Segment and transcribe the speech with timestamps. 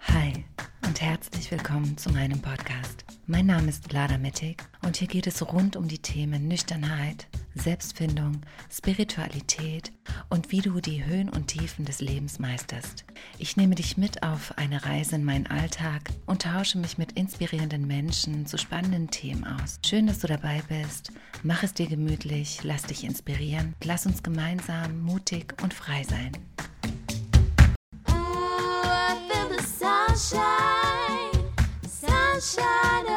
[0.00, 0.44] Hi
[0.84, 3.04] und herzlich willkommen zu meinem Podcast.
[3.26, 8.42] Mein Name ist Vlada Mittig und hier geht es rund um die Themen Nüchternheit, Selbstfindung,
[8.70, 9.92] Spiritualität
[10.28, 13.04] und wie du die Höhen und Tiefen des Lebens meisterst.
[13.38, 17.86] Ich nehme dich mit auf eine Reise in meinen Alltag und tausche mich mit inspirierenden
[17.86, 19.78] Menschen zu spannenden Themen aus.
[19.84, 21.12] Schön, dass du dabei bist.
[21.42, 23.74] Mach es dir gemütlich, lass dich inspirieren.
[23.82, 26.32] Lass uns gemeinsam mutig und frei sein.
[28.08, 31.44] Ooh, I feel the sunshine,
[31.88, 33.15] sunshine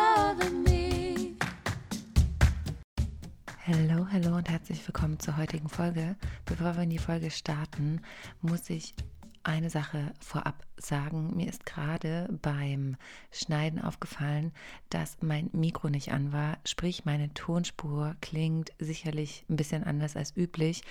[3.71, 6.15] Hallo, hallo und herzlich willkommen zur heutigen Folge.
[6.43, 8.01] Bevor wir in die Folge starten,
[8.41, 8.95] muss ich
[9.43, 11.35] eine Sache vorab sagen.
[11.35, 12.97] Mir ist gerade beim
[13.31, 14.53] Schneiden aufgefallen,
[14.89, 16.57] dass mein Mikro nicht an war.
[16.65, 20.81] Sprich, meine Tonspur klingt sicherlich ein bisschen anders als üblich.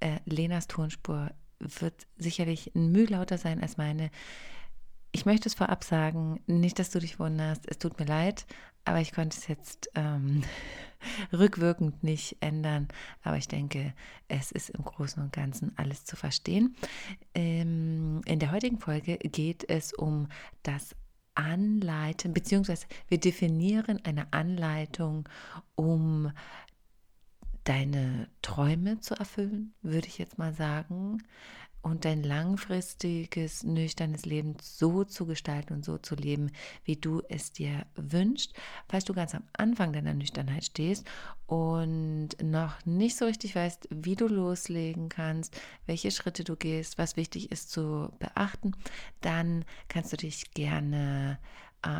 [0.00, 4.10] Äh, Lenas Tonspur wird sicherlich ein Mühe lauter sein als meine.
[5.12, 8.46] Ich möchte es vorab sagen, nicht, dass du dich wunderst, es tut mir leid,
[8.86, 10.42] aber ich konnte es jetzt ähm,
[11.32, 12.88] rückwirkend nicht ändern.
[13.22, 13.92] Aber ich denke,
[14.28, 16.74] es ist im Großen und Ganzen alles zu verstehen.
[17.34, 20.28] Ähm, in der heutigen Folge geht es um
[20.62, 20.94] das
[21.34, 25.28] Anleiten, beziehungsweise wir definieren eine Anleitung,
[25.74, 26.32] um
[27.64, 31.22] deine Träume zu erfüllen, würde ich jetzt mal sagen,
[31.86, 36.50] und dein langfristiges, nüchternes Leben so zu gestalten und so zu leben,
[36.84, 38.54] wie du es dir wünschst.
[38.88, 41.06] Falls du ganz am Anfang deiner Nüchternheit stehst
[41.46, 45.56] und noch nicht so richtig weißt, wie du loslegen kannst,
[45.86, 48.72] welche Schritte du gehst, was wichtig ist zu beachten,
[49.20, 51.38] dann kannst du dich gerne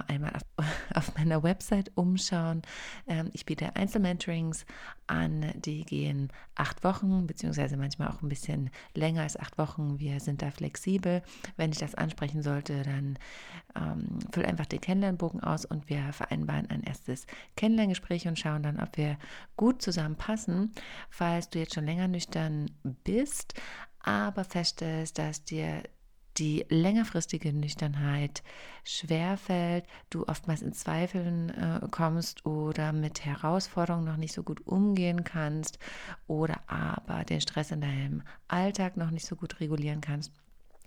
[0.06, 0.42] einmal auf,
[0.94, 2.62] auf, meiner Website umschauen.
[3.06, 4.66] Ähm, ich biete Einzelmentorings
[5.06, 9.98] an, die gehen acht Wochen, beziehungsweise manchmal auch ein bisschen länger als acht Wochen.
[9.98, 11.22] Wir sind da flexibel.
[11.56, 13.18] Wenn ich das ansprechen sollte, dann
[13.76, 18.80] ähm, füll einfach den Kennenlernbogen aus und wir vereinbaren ein erstes Kennenlerngespräch und schauen dann,
[18.80, 19.18] ob wir
[19.56, 20.72] gut zusammenpassen.
[21.10, 22.70] Falls du jetzt schon länger nüchtern
[23.04, 23.54] bist,
[24.00, 25.82] aber feststellst, dass dir
[26.38, 28.42] die längerfristige Nüchternheit
[28.84, 35.24] schwerfällt, du oftmals in Zweifeln äh, kommst oder mit Herausforderungen noch nicht so gut umgehen
[35.24, 35.78] kannst
[36.26, 40.32] oder aber den Stress in deinem Alltag noch nicht so gut regulieren kannst,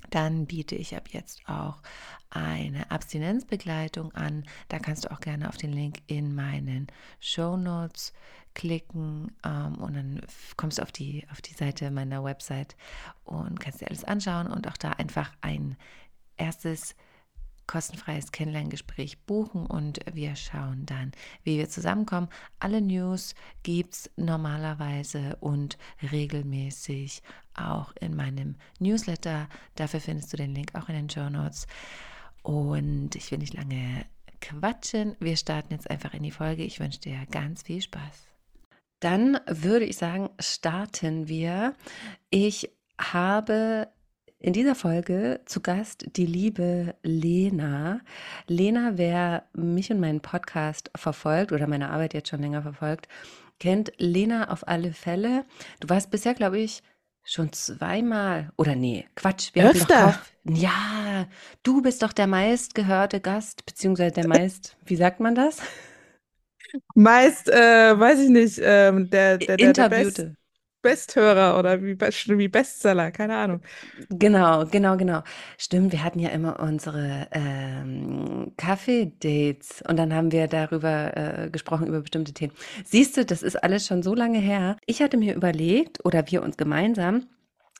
[0.09, 1.81] dann biete ich ab jetzt auch
[2.29, 4.45] eine Abstinenzbegleitung an.
[4.67, 6.87] Da kannst du auch gerne auf den Link in meinen
[7.19, 8.13] Show Notes
[8.59, 10.21] klicken ähm, und dann
[10.57, 12.75] kommst du auf die, auf die Seite meiner Website
[13.23, 15.77] und kannst dir alles anschauen und auch da einfach ein
[16.35, 16.93] erstes
[17.67, 22.27] kostenfreies Kennenlerngespräch buchen und wir schauen dann, wie wir zusammenkommen.
[22.59, 23.33] Alle News
[23.63, 25.77] gibt es normalerweise und
[26.11, 29.47] regelmäßig auch in meinem Newsletter.
[29.75, 31.65] Dafür findest du den Link auch in den Show Notes.
[32.41, 34.05] Und ich will nicht lange
[34.41, 35.15] quatschen.
[35.21, 36.63] Wir starten jetzt einfach in die Folge.
[36.63, 38.28] Ich wünsche dir ganz viel Spaß.
[38.99, 41.73] Dann würde ich sagen, starten wir.
[42.29, 43.87] Ich habe
[44.39, 48.01] in dieser Folge zu Gast die liebe Lena.
[48.47, 53.07] Lena, wer mich und meinen Podcast verfolgt oder meine Arbeit jetzt schon länger verfolgt,
[53.59, 55.45] kennt Lena auf alle Fälle.
[55.81, 56.81] Du warst bisher, glaube ich,
[57.23, 60.19] schon zweimal oder nee, Quatsch, wir Öfter.
[60.45, 61.27] Ja,
[61.63, 65.61] du bist doch der meistgehörte Gast, beziehungsweise der meist, wie sagt man das?
[66.95, 69.73] Meist, äh, weiß ich nicht, ähm, der, der, der.
[69.73, 70.25] Der Best
[70.81, 73.61] Besthörer oder wie, wie Bestseller, keine Ahnung.
[74.09, 75.23] Genau, genau, genau.
[75.57, 81.87] Stimmt, wir hatten ja immer unsere ähm, Kaffee-Dates und dann haben wir darüber äh, gesprochen,
[81.87, 82.53] über bestimmte Themen.
[82.85, 84.77] Siehst du, das ist alles schon so lange her.
[84.85, 87.25] Ich hatte mir überlegt, oder wir uns gemeinsam,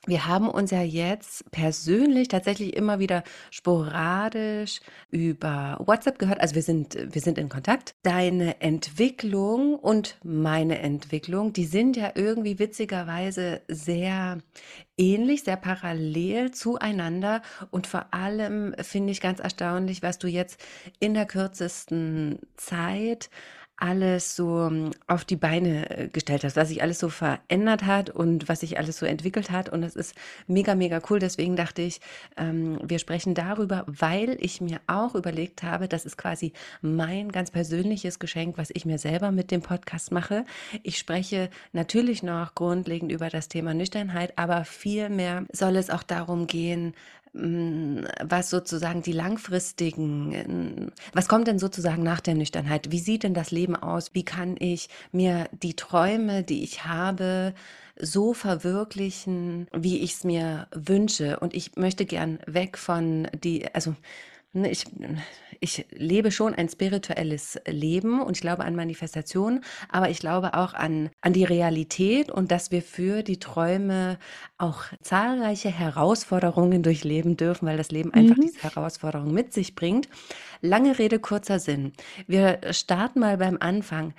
[0.06, 4.80] wir haben uns ja jetzt persönlich tatsächlich immer wieder sporadisch
[5.10, 6.40] über WhatsApp gehört.
[6.40, 7.94] Also wir sind, wir sind in Kontakt.
[8.02, 14.38] Deine Entwicklung und meine Entwicklung, die sind ja irgendwie witzigerweise sehr
[14.96, 17.42] ähnlich, sehr parallel zueinander.
[17.70, 20.64] Und vor allem finde ich ganz erstaunlich, was du jetzt
[20.98, 23.28] in der kürzesten Zeit
[23.80, 28.10] alles so ähm, auf die Beine äh, gestellt hast, was sich alles so verändert hat
[28.10, 29.68] und was sich alles so entwickelt hat.
[29.68, 30.14] Und es ist
[30.46, 31.18] mega, mega cool.
[31.18, 32.00] Deswegen dachte ich,
[32.36, 37.50] ähm, wir sprechen darüber, weil ich mir auch überlegt habe, das ist quasi mein ganz
[37.50, 40.44] persönliches Geschenk, was ich mir selber mit dem Podcast mache.
[40.82, 46.46] Ich spreche natürlich noch grundlegend über das Thema Nüchternheit, aber vielmehr soll es auch darum
[46.46, 46.94] gehen,
[47.32, 52.90] was sozusagen die langfristigen, äh, was kommt denn sozusagen nach der Nüchternheit?
[52.90, 54.14] Wie sieht denn das Leben aus?
[54.14, 57.54] Wie kann ich mir die Träume, die ich habe,
[57.96, 61.38] so verwirklichen, wie ich es mir wünsche?
[61.38, 63.94] Und ich möchte gern weg von die, also
[64.52, 64.84] ich,
[65.60, 70.74] ich lebe schon ein spirituelles Leben und ich glaube an Manifestation, aber ich glaube auch
[70.74, 74.18] an, an die Realität und dass wir für die Träume
[74.58, 78.38] auch zahlreiche Herausforderungen durchleben dürfen, weil das Leben einfach Mhm.
[78.38, 80.08] diese Herausforderungen mit sich bringt.
[80.62, 81.92] Lange Rede, kurzer Sinn.
[82.26, 84.14] Wir starten mal beim Anfang.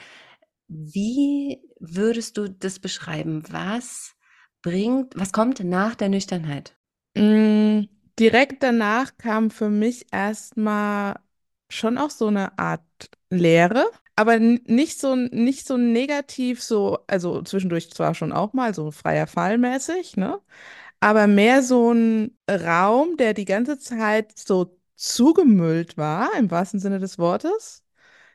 [0.67, 3.43] Wie würdest du das beschreiben?
[3.49, 4.15] Was
[4.63, 6.75] bringt, was kommt nach der Nüchternheit?
[7.15, 7.85] Mm,
[8.19, 11.19] direkt danach kam für mich erstmal
[11.69, 12.83] schon auch so eine Art
[13.29, 13.85] Leere,
[14.15, 19.27] aber nicht so, nicht so negativ, so, also zwischendurch zwar schon auch mal so freier
[19.27, 20.39] Fall mäßig, ne?
[20.99, 26.99] Aber mehr so ein Raum, der die ganze Zeit so zugemüllt war, im wahrsten Sinne
[26.99, 27.83] des Wortes.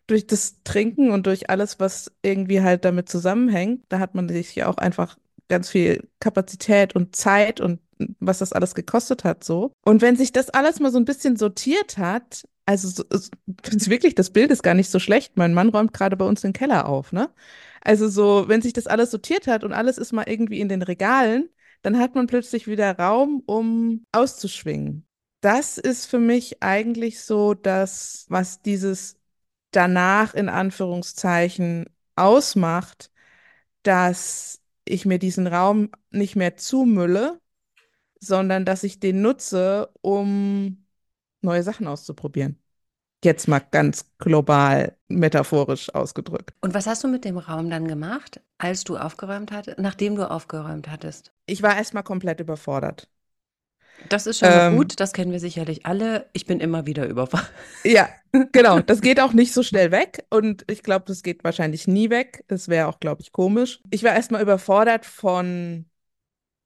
[0.07, 4.55] Durch das Trinken und durch alles, was irgendwie halt damit zusammenhängt, da hat man sich
[4.55, 5.19] ja auch einfach
[5.49, 7.81] ganz viel Kapazität und Zeit und
[8.21, 9.73] was das alles gekostet hat, so.
[9.85, 13.31] Und wenn sich das alles mal so ein bisschen sortiert hat, also so, es-
[13.89, 15.37] wirklich, das Bild ist gar nicht so schlecht.
[15.37, 17.31] Mein Mann räumt gerade bei uns den Keller auf, ne?
[17.81, 20.83] Also so, wenn sich das alles sortiert hat und alles ist mal irgendwie in den
[20.83, 21.49] Regalen,
[21.83, 25.07] dann hat man plötzlich wieder Raum, um auszuschwingen.
[25.41, 29.19] Das ist für mich eigentlich so das, was dieses
[29.71, 33.11] danach in Anführungszeichen ausmacht,
[33.83, 37.41] dass ich mir diesen Raum nicht mehr zumülle,
[38.21, 40.87] sondern dass ich den nutze, um
[41.43, 42.59] neue Sachen auszuprobieren.
[43.25, 46.55] Jetzt mal ganz global, metaphorisch ausgedrückt.
[46.61, 50.31] Und was hast du mit dem Raum dann gemacht, als du aufgeräumt hattest, nachdem du
[50.31, 51.33] aufgeräumt hattest?
[51.47, 53.09] Ich war erstmal komplett überfordert.
[54.09, 56.29] Das ist schon Ähm, gut, das kennen wir sicherlich alle.
[56.33, 57.51] Ich bin immer wieder überfordert.
[57.85, 58.09] Ja,
[58.53, 58.81] genau.
[58.87, 62.45] Das geht auch nicht so schnell weg und ich glaube, das geht wahrscheinlich nie weg.
[62.49, 63.81] Das wäre auch, glaube ich, komisch.
[63.91, 65.87] Ich war erstmal überfordert von,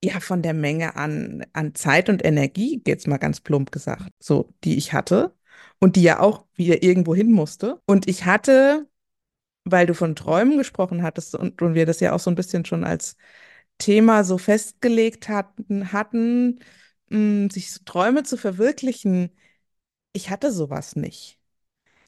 [0.02, 4.52] ja, von der Menge an, an Zeit und Energie, jetzt mal ganz plump gesagt, so,
[4.64, 5.34] die ich hatte
[5.78, 7.80] und die ja auch wieder irgendwo hin musste.
[7.86, 8.88] Und ich hatte,
[9.64, 12.64] weil du von Träumen gesprochen hattest und, und wir das ja auch so ein bisschen
[12.66, 13.16] schon als
[13.78, 16.60] Thema so festgelegt hatten, hatten,
[17.10, 19.30] mh, sich so Träume zu verwirklichen,
[20.14, 21.39] ich hatte sowas nicht.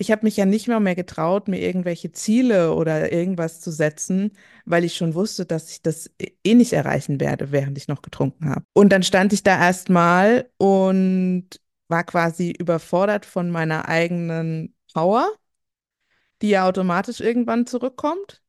[0.03, 4.33] Ich habe mich ja nicht mal mehr getraut, mir irgendwelche Ziele oder irgendwas zu setzen,
[4.65, 8.49] weil ich schon wusste, dass ich das eh nicht erreichen werde, während ich noch getrunken
[8.49, 8.65] habe.
[8.73, 11.51] Und dann stand ich da erstmal und
[11.87, 15.31] war quasi überfordert von meiner eigenen Power,
[16.43, 18.43] die ja automatisch irgendwann zurückkommt.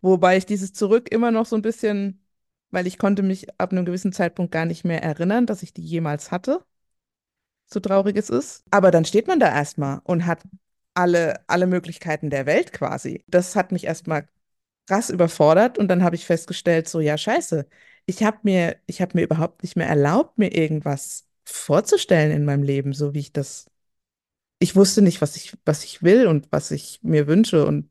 [0.00, 2.24] Wobei ich dieses Zurück immer noch so ein bisschen,
[2.70, 5.84] weil ich konnte mich ab einem gewissen Zeitpunkt gar nicht mehr erinnern, dass ich die
[5.84, 6.64] jemals hatte
[7.66, 8.64] so traurig es ist.
[8.70, 10.42] Aber dann steht man da erstmal und hat
[10.94, 13.24] alle, alle Möglichkeiten der Welt quasi.
[13.28, 14.28] Das hat mich erstmal
[14.86, 17.66] krass überfordert und dann habe ich festgestellt, so ja, scheiße,
[18.06, 22.62] ich habe mir, ich habe mir überhaupt nicht mehr erlaubt, mir irgendwas vorzustellen in meinem
[22.62, 23.66] Leben, so wie ich das.
[24.58, 27.90] Ich wusste nicht, was ich, was ich will und was ich mir wünsche und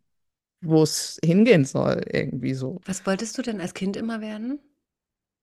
[0.61, 2.79] wo es hingehen soll, irgendwie so.
[2.85, 4.59] Was wolltest du denn als Kind immer werden?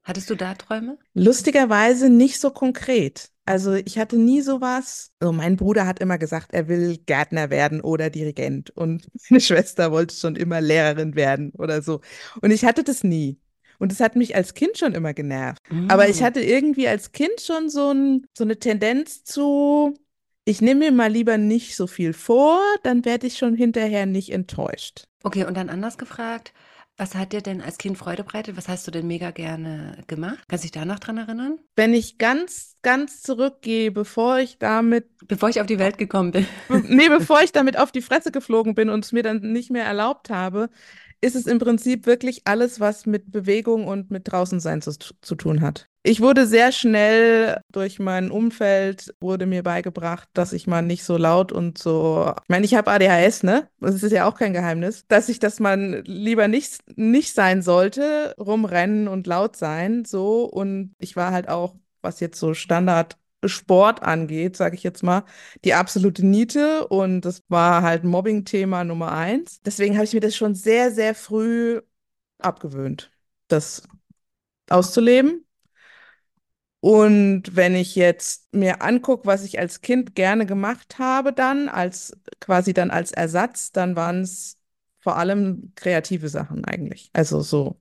[0.08, 0.98] Hattest du da Träume?
[1.14, 3.30] Lustigerweise nicht so konkret.
[3.44, 5.10] Also ich hatte nie sowas.
[5.20, 8.70] Also mein Bruder hat immer gesagt, er will Gärtner werden oder Dirigent.
[8.70, 12.00] Und meine Schwester wollte schon immer Lehrerin werden oder so.
[12.42, 13.40] Und ich hatte das nie.
[13.78, 15.62] Und das hat mich als Kind schon immer genervt.
[15.86, 16.24] Aber ich Mm.
[16.24, 19.94] hatte irgendwie als Kind schon so, ein, so eine Tendenz zu,
[20.44, 24.30] ich nehme mir mal lieber nicht so viel vor, dann werde ich schon hinterher nicht
[24.32, 25.06] enttäuscht.
[25.22, 26.52] Okay, und dann anders gefragt,
[26.98, 28.56] was hat dir denn als Kind Freude bereitet?
[28.56, 30.38] Was hast du denn mega gerne gemacht?
[30.48, 31.58] Kannst du dich da noch dran erinnern?
[31.76, 36.46] Wenn ich ganz, ganz zurückgehe, bevor ich damit Bevor ich auf die Welt gekommen bin.
[36.68, 39.70] Be- Nee, bevor ich damit auf die Fresse geflogen bin und es mir dann nicht
[39.70, 40.68] mehr erlaubt habe,
[41.20, 45.60] ist es im Prinzip wirklich alles, was mit Bewegung und mit Draußensein zu, zu tun
[45.60, 45.88] hat.
[46.08, 51.18] Ich wurde sehr schnell durch mein Umfeld, wurde mir beigebracht, dass ich mal nicht so
[51.18, 53.68] laut und so, ich meine, ich habe ADHS, ne?
[53.78, 58.34] Das ist ja auch kein Geheimnis, dass ich das man lieber nicht, nicht sein sollte,
[58.38, 60.44] rumrennen und laut sein, so.
[60.44, 65.24] Und ich war halt auch, was jetzt so Standard Sport angeht, sage ich jetzt mal,
[65.62, 69.60] die absolute Niete und das war halt Mobbing-Thema Nummer eins.
[69.60, 71.82] Deswegen habe ich mir das schon sehr, sehr früh
[72.38, 73.10] abgewöhnt,
[73.48, 73.82] das
[74.70, 75.44] auszuleben.
[76.80, 82.16] Und wenn ich jetzt mir angucke, was ich als Kind gerne gemacht habe, dann als
[82.40, 84.56] quasi dann als Ersatz, dann waren es
[85.00, 87.10] vor allem kreative Sachen eigentlich.
[87.12, 87.80] Also so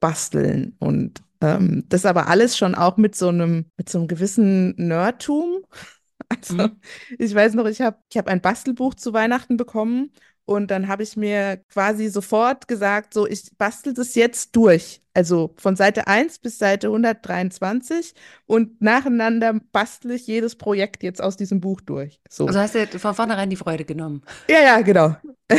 [0.00, 4.74] basteln und Ähm, das aber alles schon auch mit so einem, mit so einem gewissen
[4.76, 5.64] Nerdtum.
[6.28, 6.80] Also, Mhm.
[7.18, 10.12] ich weiß noch, ich habe ich hab ein Bastelbuch zu Weihnachten bekommen
[10.50, 15.00] und dann habe ich mir quasi sofort gesagt, so, ich bastel das jetzt durch.
[15.14, 18.14] Also von Seite 1 bis Seite 123
[18.46, 22.20] und nacheinander bastle ich jedes Projekt jetzt aus diesem Buch durch.
[22.28, 22.48] So.
[22.48, 24.22] Also hast du von vornherein die Freude genommen.
[24.48, 25.14] Ja, ja, genau.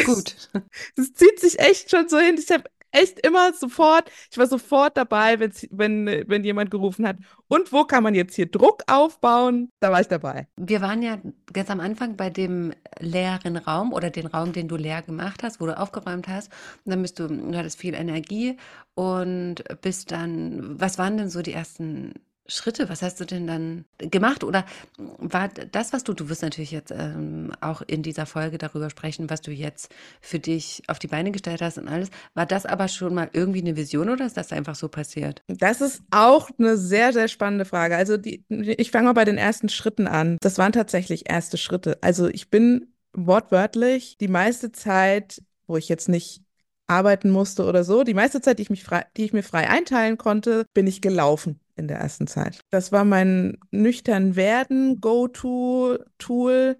[0.06, 0.50] Gut.
[0.98, 2.36] Das zieht sich echt schon so hin.
[2.38, 7.18] Ich habe echt immer sofort, ich war sofort dabei, wenn's, wenn, wenn jemand gerufen hat,
[7.48, 9.72] und wo kann man jetzt hier Druck aufbauen?
[9.80, 10.48] Da war ich dabei.
[10.58, 11.20] Wir waren ja
[11.52, 15.60] ganz am Anfang bei dem leeren Raum oder den Raum, den du leer gemacht hast,
[15.60, 16.52] wo du aufgeräumt hast.
[16.86, 18.58] Und dann bist du, du hattest viel Energie
[18.96, 22.14] und bist dann, was waren denn so die ersten
[22.52, 22.90] Schritte?
[22.90, 24.44] Was hast du denn dann gemacht?
[24.44, 24.66] Oder
[24.98, 29.30] war das, was du, du wirst natürlich jetzt ähm, auch in dieser Folge darüber sprechen,
[29.30, 32.10] was du jetzt für dich auf die Beine gestellt hast und alles.
[32.34, 35.42] War das aber schon mal irgendwie eine Vision oder ist das einfach so passiert?
[35.48, 37.96] Das ist auch eine sehr, sehr spannende Frage.
[37.96, 40.38] Also die, ich fange mal bei den ersten Schritten an.
[40.42, 41.98] Das waren tatsächlich erste Schritte.
[42.02, 46.44] Also ich bin wortwörtlich die meiste Zeit, wo ich jetzt nicht
[46.88, 49.70] arbeiten musste oder so, die meiste Zeit, die ich mich frei, die ich mir frei
[49.70, 52.62] einteilen konnte, bin ich gelaufen in der ersten Zeit.
[52.70, 56.78] Das war mein nüchtern werden Go-To-Tool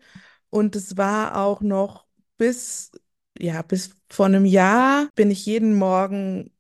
[0.50, 2.06] und es war auch noch
[2.38, 2.92] bis
[3.40, 6.52] ja, bis vor einem Jahr bin ich jeden Morgen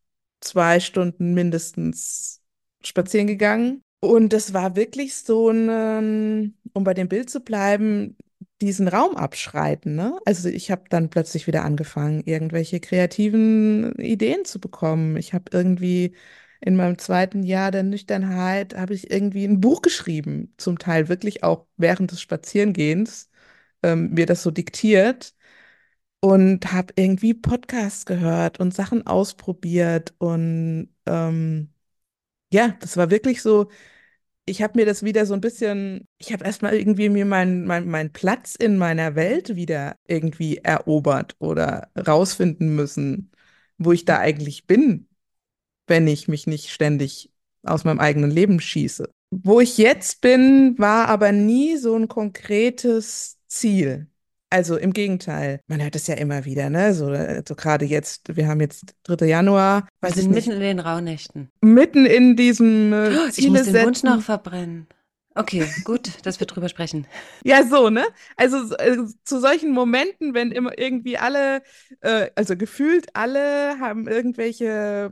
[0.42, 2.42] zwei Stunden mindestens
[2.84, 3.84] spazieren gegangen.
[4.00, 8.18] Und das war wirklich so ein, um bei dem Bild zu bleiben,
[8.62, 9.96] diesen Raum abschreiten.
[9.96, 10.20] Ne?
[10.26, 15.18] Also ich habe dann plötzlich wieder angefangen, irgendwelche kreativen Ideen zu bekommen.
[15.18, 16.16] Ich habe irgendwie
[16.62, 21.44] in meinem zweiten Jahr der Nüchternheit, habe ich irgendwie ein Buch geschrieben, zum Teil wirklich
[21.44, 23.30] auch während des Spazierengehens,
[23.84, 25.36] ähm, mir das so diktiert
[26.20, 31.74] und habe irgendwie Podcasts gehört und Sachen ausprobiert und ähm,
[32.53, 33.70] ja, das war wirklich so,
[34.46, 37.88] ich habe mir das wieder so ein bisschen, ich habe erstmal irgendwie mir meinen mein,
[37.89, 43.32] mein Platz in meiner Welt wieder irgendwie erobert oder rausfinden müssen,
[43.77, 45.08] wo ich da eigentlich bin,
[45.88, 47.32] wenn ich mich nicht ständig
[47.64, 49.10] aus meinem eigenen Leben schieße.
[49.32, 54.08] Wo ich jetzt bin, war aber nie so ein konkretes Ziel.
[54.50, 56.94] Also im Gegenteil, man hört es ja immer wieder, ne?
[56.94, 57.06] So,
[57.48, 59.26] so gerade jetzt, wir haben jetzt 3.
[59.26, 61.50] Januar, Wir weiß sind mitten in den Rauhnächten.
[61.62, 64.88] mitten in diesem äh, Oh, Ich muss den Wunsch noch verbrennen.
[65.34, 67.08] Okay, gut, dass wir drüber sprechen.
[67.46, 68.04] Ja, so, ne?
[68.36, 71.62] Also so- äh, zu solchen Momenten, wenn immer irgendwie alle,
[72.02, 75.12] äh, also gefühlt alle haben irgendwelche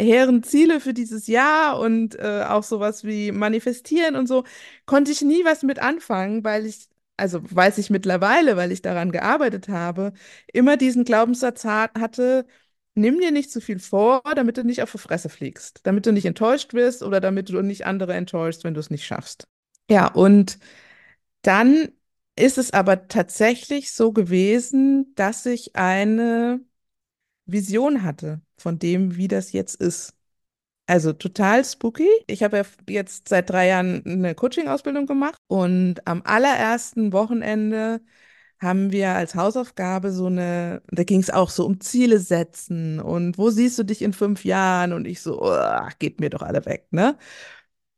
[0.00, 4.44] hehren Ziele für dieses Jahr und äh, auch sowas wie manifestieren und so,
[4.86, 9.12] konnte ich nie was mit anfangen, weil ich, also weiß ich mittlerweile, weil ich daran
[9.12, 10.12] gearbeitet habe,
[10.52, 12.46] immer diesen Glaubenssatz ha hatte,
[12.94, 16.12] nimm dir nicht zu viel vor, damit du nicht auf die Fresse fliegst, damit du
[16.12, 19.46] nicht enttäuscht wirst oder damit du nicht andere enttäuschst, wenn du es nicht schaffst.
[19.88, 20.58] Ja, und
[21.42, 21.88] dann
[22.36, 26.60] ist es aber tatsächlich so gewesen, dass ich eine
[27.46, 30.14] Vision hatte von dem, wie das jetzt ist.
[30.86, 32.08] Also total spooky.
[32.26, 38.00] Ich habe ja jetzt seit drei Jahren eine Coaching-Ausbildung gemacht und am allerersten Wochenende
[38.60, 43.38] haben wir als Hausaufgabe so eine, da ging es auch so um Ziele setzen und
[43.38, 44.92] wo siehst du dich in fünf Jahren?
[44.94, 47.18] Und ich so, oh, geht mir doch alle weg, ne?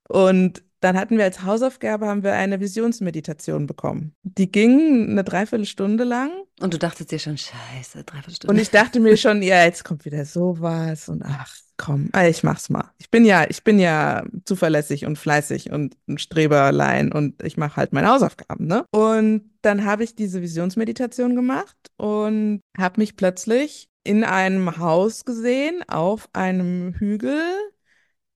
[0.08, 4.14] Und dann hatten wir als Hausaufgabe haben wir eine Visionsmeditation bekommen.
[4.22, 8.54] Die ging eine Dreiviertelstunde lang Und du dachtest dir schon, scheiße, dreiviertel Stunde.
[8.54, 12.42] und ich dachte mir schon, ja, jetzt kommt wieder sowas und ach, komm, ah, ich
[12.42, 12.90] mach's mal.
[12.98, 17.76] Ich bin ja, ich bin ja zuverlässig und fleißig und ein Streberlein und ich mache
[17.76, 18.84] halt meine Hausaufgaben, ne?
[18.90, 25.82] Und dann habe ich diese Visionsmeditation gemacht und habe mich plötzlich in einem Haus gesehen,
[25.88, 27.42] auf einem Hügel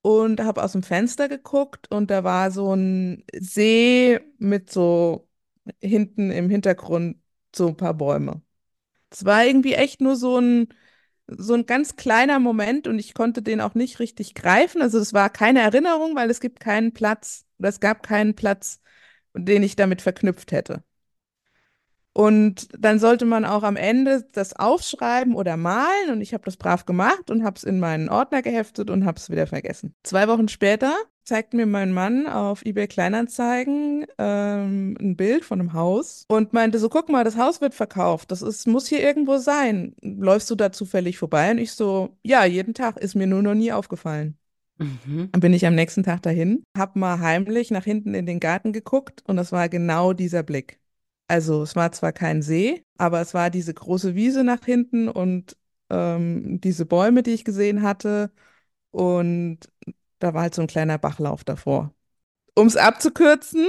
[0.05, 5.27] und habe aus dem Fenster geguckt und da war so ein See mit so
[5.81, 7.17] hinten im Hintergrund
[7.57, 8.43] so ein paar Bäume.
[9.11, 10.69] Es war irgendwie echt nur so ein,
[11.29, 14.83] so ein ganz kleiner Moment und ich konnte den auch nicht richtig greifen.
[14.83, 18.81] Also es war keine Erinnerung, weil es gibt keinen Platz oder es gab keinen Platz,
[19.35, 20.85] den ich damit verknüpft hätte.
[22.17, 26.57] Und dann sollte man auch am Ende das aufschreiben oder malen und ich habe das
[26.57, 29.95] brav gemacht und habe es in meinen Ordner geheftet und habe es wieder vergessen.
[30.05, 30.95] Zwei Wochen später
[31.25, 36.79] zeigt mir mein Mann auf eBay Kleinanzeigen ähm, ein Bild von einem Haus und meinte
[36.79, 39.97] so, guck mal, das Haus wird verkauft, das ist, muss hier irgendwo sein.
[40.01, 41.51] Läufst du da zufällig vorbei?
[41.51, 44.37] Und ich so, ja, jeden Tag, ist mir nur noch nie aufgefallen.
[44.79, 45.31] Mhm.
[45.33, 48.73] Dann bin ich am nächsten Tag dahin, hab mal heimlich nach hinten in den Garten
[48.73, 50.79] geguckt und das war genau dieser Blick.
[51.29, 55.57] Also es war zwar kein See, aber es war diese große Wiese nach hinten und
[55.91, 58.31] ähm, diese Bäume, die ich gesehen hatte.
[58.91, 59.61] Und
[60.19, 61.93] da war halt so ein kleiner Bachlauf davor.
[62.55, 63.67] Um es abzukürzen,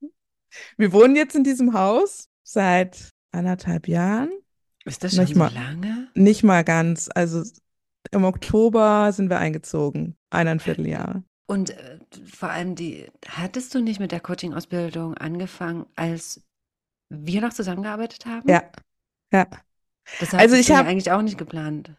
[0.76, 4.30] wir wohnen jetzt in diesem Haus seit anderthalb Jahren.
[4.84, 5.52] Ist das schon Nicht so mal.
[5.52, 6.08] lange?
[6.14, 7.10] Nicht mal ganz.
[7.14, 7.42] Also
[8.10, 10.16] im Oktober sind wir eingezogen.
[10.30, 11.22] Eineinviertel Jahre.
[11.46, 11.98] Und äh,
[12.30, 16.42] vor allem die, hattest du nicht mit der Coaching-Ausbildung angefangen, als
[17.10, 18.48] wir noch zusammengearbeitet haben?
[18.48, 18.62] Ja.
[19.32, 19.46] Ja.
[20.20, 21.90] Das Also hattest ich du ja hab- eigentlich auch nicht geplant.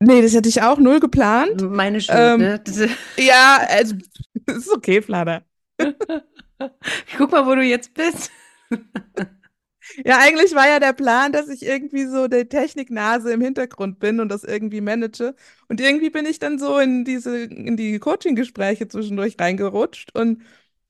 [0.00, 1.60] Nee, das hätte ich auch null geplant.
[1.60, 2.60] Meine Schuld, Ähm, ne?
[2.60, 2.78] Das-
[3.18, 3.96] Ja, also,
[4.46, 5.42] ist okay, Flader.
[7.16, 8.30] Guck mal, wo du jetzt bist.
[10.04, 14.20] Ja, eigentlich war ja der Plan, dass ich irgendwie so der Techniknase im Hintergrund bin
[14.20, 15.34] und das irgendwie manage.
[15.68, 20.42] Und irgendwie bin ich dann so in diese, in die Coaching-Gespräche zwischendurch reingerutscht und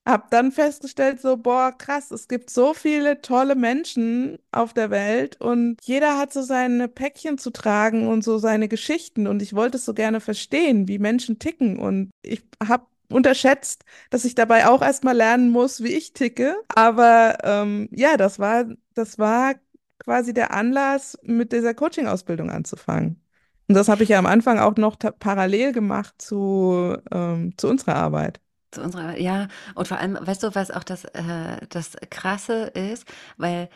[0.09, 5.39] habe dann festgestellt, so, boah, krass, es gibt so viele tolle Menschen auf der Welt
[5.39, 9.27] und jeder hat so seine Päckchen zu tragen und so seine Geschichten.
[9.27, 11.79] Und ich wollte es so gerne verstehen, wie Menschen ticken.
[11.79, 16.55] Und ich habe unterschätzt, dass ich dabei auch erstmal lernen muss, wie ich ticke.
[16.75, 19.55] Aber ähm, ja, das war, das war
[19.99, 23.21] quasi der Anlass, mit dieser Coaching-Ausbildung anzufangen.
[23.67, 27.95] Und das habe ich ja am Anfang auch noch parallel gemacht zu, ähm, zu unserer
[27.95, 28.41] Arbeit.
[28.71, 33.05] Zu unserer, ja, und vor allem, weißt du, was auch das, äh, das Krasse ist,
[33.37, 33.69] weil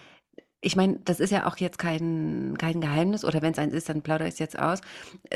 [0.64, 3.90] ich meine, das ist ja auch jetzt kein, kein Geheimnis, oder wenn es eins ist,
[3.90, 4.80] dann plaudere ich es jetzt aus.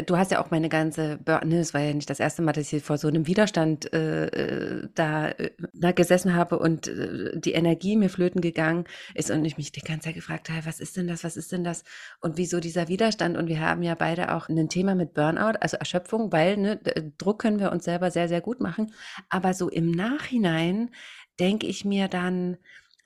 [0.06, 2.54] Du hast ja auch meine ganze, Bur- ne, es war ja nicht das erste Mal,
[2.54, 6.88] dass ich hier vor so einem Widerstand äh, äh, da, äh, da gesessen habe und
[6.88, 10.66] äh, die Energie mir flöten gegangen ist und ich mich die ganze Zeit gefragt habe,
[10.66, 11.84] was ist denn das, was ist denn das?
[12.22, 13.38] Und wieso dieser Widerstand?
[13.38, 16.78] Und wir haben ja beide auch ein Thema mit Burnout, also Erschöpfung, weil ne,
[17.18, 18.94] Druck können wir uns selber sehr, sehr gut machen,
[19.30, 20.92] aber so im Nachhinein
[21.40, 22.58] denke ich mir dann,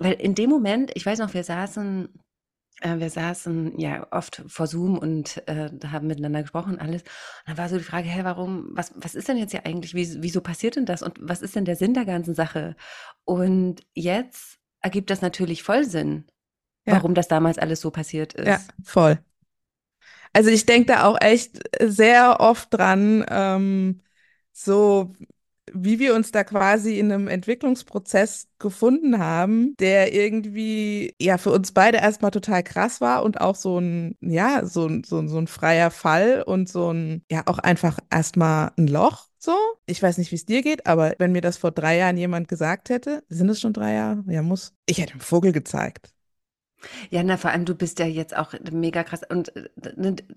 [0.02, 2.10] weil in dem Moment, ich weiß noch, wir saßen,
[2.82, 7.04] äh, wir saßen ja oft vor Zoom und äh, haben miteinander gesprochen, alles.
[7.04, 7.10] Und
[7.48, 10.22] dann war so die Frage, hä, warum, was, was ist denn jetzt hier eigentlich, wie,
[10.24, 12.76] wieso passiert denn das und was ist denn der Sinn der ganzen Sache?
[13.26, 16.26] Und jetzt ergibt das natürlich voll Sinn,
[16.86, 16.94] Ja.
[16.94, 18.48] warum das damals alles so passiert ist.
[18.48, 19.20] Ja, voll.
[20.34, 24.02] Also ich denke da auch echt sehr oft dran, ähm,
[24.54, 25.14] so
[25.74, 31.72] wie wir uns da quasi in einem Entwicklungsprozess gefunden haben, der irgendwie ja für uns
[31.72, 35.92] beide erstmal total krass war und auch so ein, ja, so so so ein freier
[35.92, 39.28] Fall und so ein, ja, auch einfach erstmal ein Loch.
[39.38, 39.54] So,
[39.88, 42.48] ich weiß nicht, wie es dir geht, aber wenn mir das vor drei Jahren jemand
[42.48, 44.24] gesagt hätte, sind es schon drei Jahre?
[44.28, 44.74] Ja, muss.
[44.86, 46.14] Ich hätte einen Vogel gezeigt.
[47.10, 49.22] Ja, na, vor allem du bist ja jetzt auch mega krass.
[49.30, 49.70] Und äh,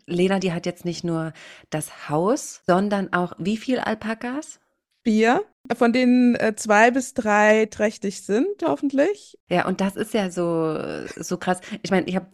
[0.06, 1.32] Lena, die hat jetzt nicht nur
[1.70, 4.60] das Haus, sondern auch wie viel Alpakas?
[5.04, 5.44] Vier,
[5.76, 9.38] von denen äh, zwei bis drei trächtig sind, hoffentlich.
[9.48, 10.78] Ja, und das ist ja so,
[11.16, 11.60] so krass.
[11.82, 12.26] Ich meine, ich habe,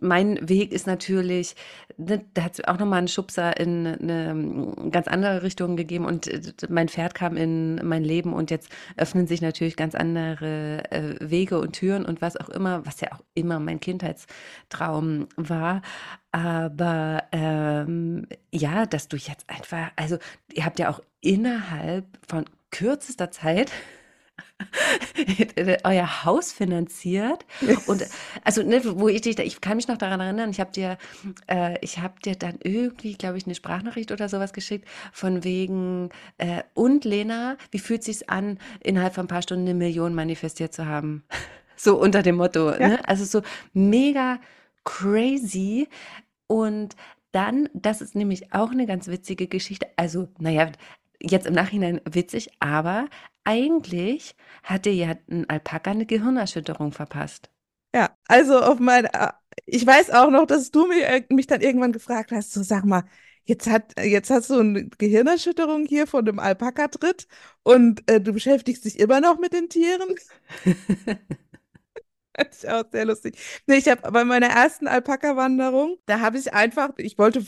[0.00, 1.54] mein Weg ist natürlich,
[1.96, 6.06] ne, da hat es auch nochmal einen Schubser in eine ähm, ganz andere Richtung gegeben
[6.06, 10.90] und äh, mein Pferd kam in mein Leben und jetzt öffnen sich natürlich ganz andere
[10.90, 15.82] äh, Wege und Türen und was auch immer, was ja auch immer mein Kindheitstraum war.
[16.32, 20.18] Aber ähm, ja, dass du jetzt einfach, also
[20.52, 22.44] ihr habt ja auch innerhalb von
[22.76, 23.70] kürzester Zeit
[25.84, 27.44] euer Haus finanziert
[27.86, 28.04] und
[28.44, 30.98] also ne, wo ich dich, ich kann mich noch daran erinnern, ich habe dir,
[31.46, 36.10] äh, ich habe dir dann irgendwie, glaube ich, eine Sprachnachricht oder sowas geschickt von wegen
[36.38, 40.72] äh, und Lena, wie fühlt sich's an, innerhalb von ein paar Stunden eine Million manifestiert
[40.72, 41.24] zu haben?
[41.78, 42.88] So unter dem Motto, Ja.
[42.88, 43.06] ne?
[43.06, 43.42] Also so
[43.74, 44.40] mega
[44.84, 45.88] crazy
[46.46, 46.96] und
[47.32, 49.86] dann, das ist nämlich auch eine ganz witzige Geschichte.
[49.96, 50.72] Also, naja,
[51.20, 53.08] jetzt im Nachhinein witzig, aber
[53.44, 57.50] eigentlich hat dir ja ein Alpaka eine Gehirnerschütterung verpasst.
[57.94, 59.32] Ja, also auf mein, äh,
[59.64, 62.84] ich weiß auch noch, dass du mich, äh, mich dann irgendwann gefragt hast, so sag
[62.84, 63.04] mal,
[63.44, 67.26] jetzt hat, jetzt hast du eine Gehirnerschütterung hier von einem Alpaka-Tritt
[67.62, 70.16] und äh, du beschäftigst dich immer noch mit den Tieren.
[72.36, 73.38] Das ist auch sehr lustig.
[73.66, 77.44] Nee, ich habe bei meiner ersten Alpaka-Wanderung, da habe ich einfach, ich wollte,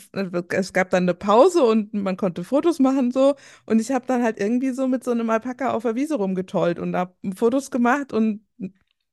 [0.49, 4.23] es gab dann eine Pause und man konnte Fotos machen so und ich habe dann
[4.23, 8.13] halt irgendwie so mit so einem Alpaka auf der Wiese rumgetollt und habe Fotos gemacht
[8.13, 8.45] und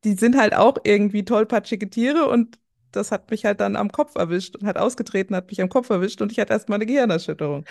[0.05, 2.59] die sind halt auch irgendwie tollpatschige Tiere und
[2.93, 5.91] das hat mich halt dann am Kopf erwischt und hat ausgetreten, hat mich am Kopf
[5.91, 7.65] erwischt und ich hatte erstmal eine Gehirnerschütterung.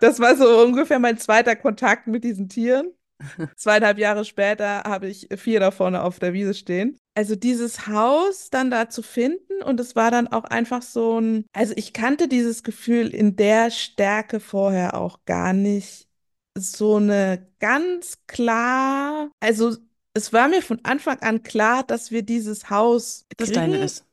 [0.00, 2.92] Das war so ungefähr mein zweiter Kontakt mit diesen Tieren.
[3.56, 6.96] Zweieinhalb Jahre später habe ich vier davon auf der Wiese stehen.
[7.14, 11.44] Also dieses Haus dann da zu finden und es war dann auch einfach so ein,
[11.52, 16.08] also ich kannte dieses Gefühl in der Stärke vorher auch gar nicht.
[16.56, 19.76] So eine ganz klar, also
[20.14, 24.04] es war mir von Anfang an klar, dass wir dieses Haus Das deine ist.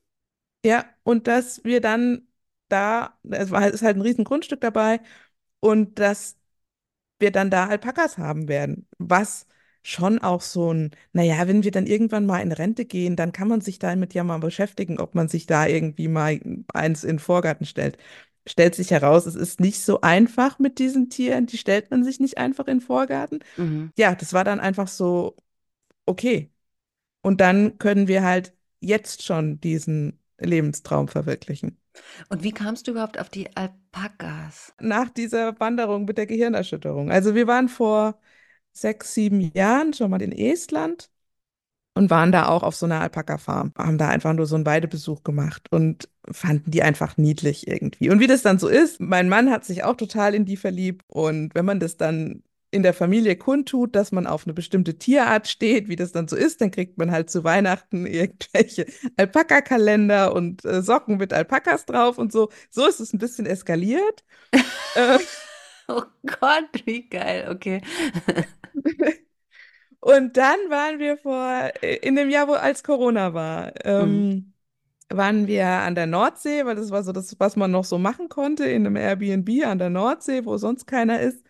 [0.66, 2.28] Ja, und dass wir dann
[2.70, 5.00] da, es war, ist halt ein riesen Grundstück dabei
[5.60, 6.37] und dass
[7.20, 8.88] wir dann da Alpakas haben werden.
[8.98, 9.48] Was
[9.84, 13.48] schon auch so ein, naja, wenn wir dann irgendwann mal in Rente gehen, dann kann
[13.48, 16.40] man sich damit ja mal beschäftigen, ob man sich da irgendwie mal
[16.74, 17.98] eins in den Vorgarten stellt.
[18.46, 22.20] Stellt sich heraus, es ist nicht so einfach mit diesen Tieren, die stellt man sich
[22.20, 23.40] nicht einfach in den Vorgarten.
[23.58, 23.92] Mhm.
[23.98, 25.36] Ja, das war dann einfach so,
[26.06, 26.50] okay.
[27.22, 31.78] Und dann können wir halt jetzt schon diesen Lebenstraum verwirklichen.
[32.30, 34.74] Und wie kamst du überhaupt auf die Alpakas?
[34.80, 37.12] Nach dieser Wanderung mit der Gehirnerschütterung.
[37.12, 38.20] Also wir waren vor
[38.72, 41.10] sechs, sieben Jahren schon mal in Estland
[41.96, 43.74] und waren da auch auf so einer Alpaka-Farm.
[43.78, 48.10] Haben da einfach nur so einen Weidebesuch gemacht und fanden die einfach niedlich irgendwie.
[48.10, 51.04] Und wie das dann so ist, mein Mann hat sich auch total in die verliebt
[51.08, 52.44] und wenn man das dann
[52.78, 56.36] in der Familie kundtut, dass man auf eine bestimmte Tierart steht, wie das dann so
[56.38, 58.86] ist, dann kriegt man halt zu Weihnachten irgendwelche
[59.18, 62.50] Alpaka-Kalender und äh, Socken mit Alpakas drauf und so.
[62.70, 64.24] So ist es ein bisschen eskaliert.
[64.96, 65.20] äh,
[65.90, 66.04] Oh
[66.40, 67.82] Gott, wie geil, okay.
[70.02, 74.54] und dann waren wir vor, äh, in dem Jahr, wo als Corona war, ähm,
[75.10, 78.30] waren wir an der Nordsee, weil das war so das, was man noch so machen
[78.30, 81.46] konnte, in einem Airbnb an der Nordsee, wo sonst keiner ist.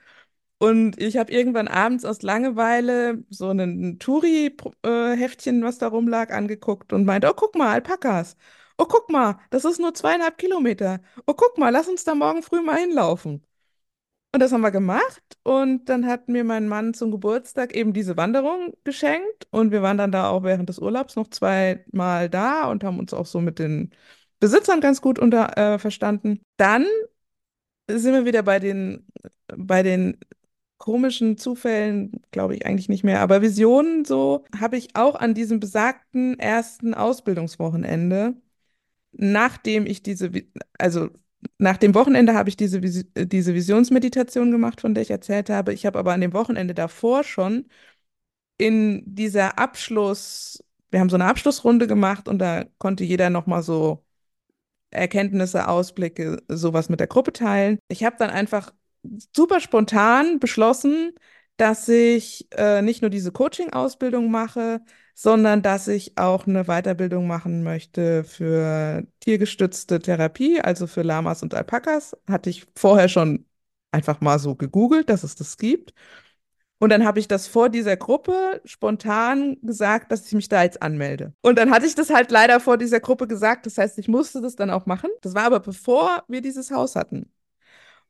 [0.60, 7.06] Und ich habe irgendwann abends aus Langeweile so ein Touri-Heftchen, was da rumlag, angeguckt und
[7.06, 8.36] meinte, oh, guck mal, Alpakas.
[8.78, 11.00] Oh, guck mal, das ist nur zweieinhalb Kilometer.
[11.28, 13.44] Oh, guck mal, lass uns da morgen früh mal hinlaufen.
[14.34, 15.24] Und das haben wir gemacht.
[15.44, 19.48] Und dann hat mir mein Mann zum Geburtstag eben diese Wanderung geschenkt.
[19.52, 23.14] Und wir waren dann da auch während des Urlaubs noch zweimal da und haben uns
[23.14, 23.92] auch so mit den
[24.40, 26.42] Besitzern ganz gut unter, äh, verstanden.
[26.58, 26.86] Dann
[27.90, 29.08] sind wir wieder bei den,
[29.48, 30.18] bei den
[30.78, 35.60] komischen Zufällen, glaube ich eigentlich nicht mehr, aber Visionen so, habe ich auch an diesem
[35.60, 38.36] besagten ersten Ausbildungswochenende,
[39.12, 40.32] nachdem ich diese,
[40.78, 41.10] also
[41.58, 45.74] nach dem Wochenende habe ich diese, diese Visionsmeditation gemacht, von der ich erzählt habe.
[45.74, 47.68] Ich habe aber an dem Wochenende davor schon
[48.58, 54.04] in dieser Abschluss, wir haben so eine Abschlussrunde gemacht und da konnte jeder nochmal so
[54.92, 57.80] Erkenntnisse, Ausblicke, sowas mit der Gruppe teilen.
[57.90, 58.74] Ich habe dann einfach
[59.36, 61.14] super spontan beschlossen,
[61.58, 64.82] dass ich äh, nicht nur diese Coaching-Ausbildung mache,
[65.16, 71.56] sondern dass ich auch eine Weiterbildung machen möchte für tiergestützte Therapie, also für Lamas und
[71.56, 72.16] Alpakas.
[72.30, 73.46] Hatte ich vorher schon
[73.92, 75.94] einfach mal so gegoogelt, dass es das gibt.
[76.80, 80.84] Und dann habe ich das vor dieser Gruppe spontan gesagt, dass ich mich da jetzt
[80.84, 81.34] anmelde.
[81.42, 83.66] Und dann hatte ich das halt leider vor dieser Gruppe gesagt.
[83.66, 85.10] Das heißt, ich musste das dann auch machen.
[85.22, 87.32] Das war aber bevor wir dieses Haus hatten.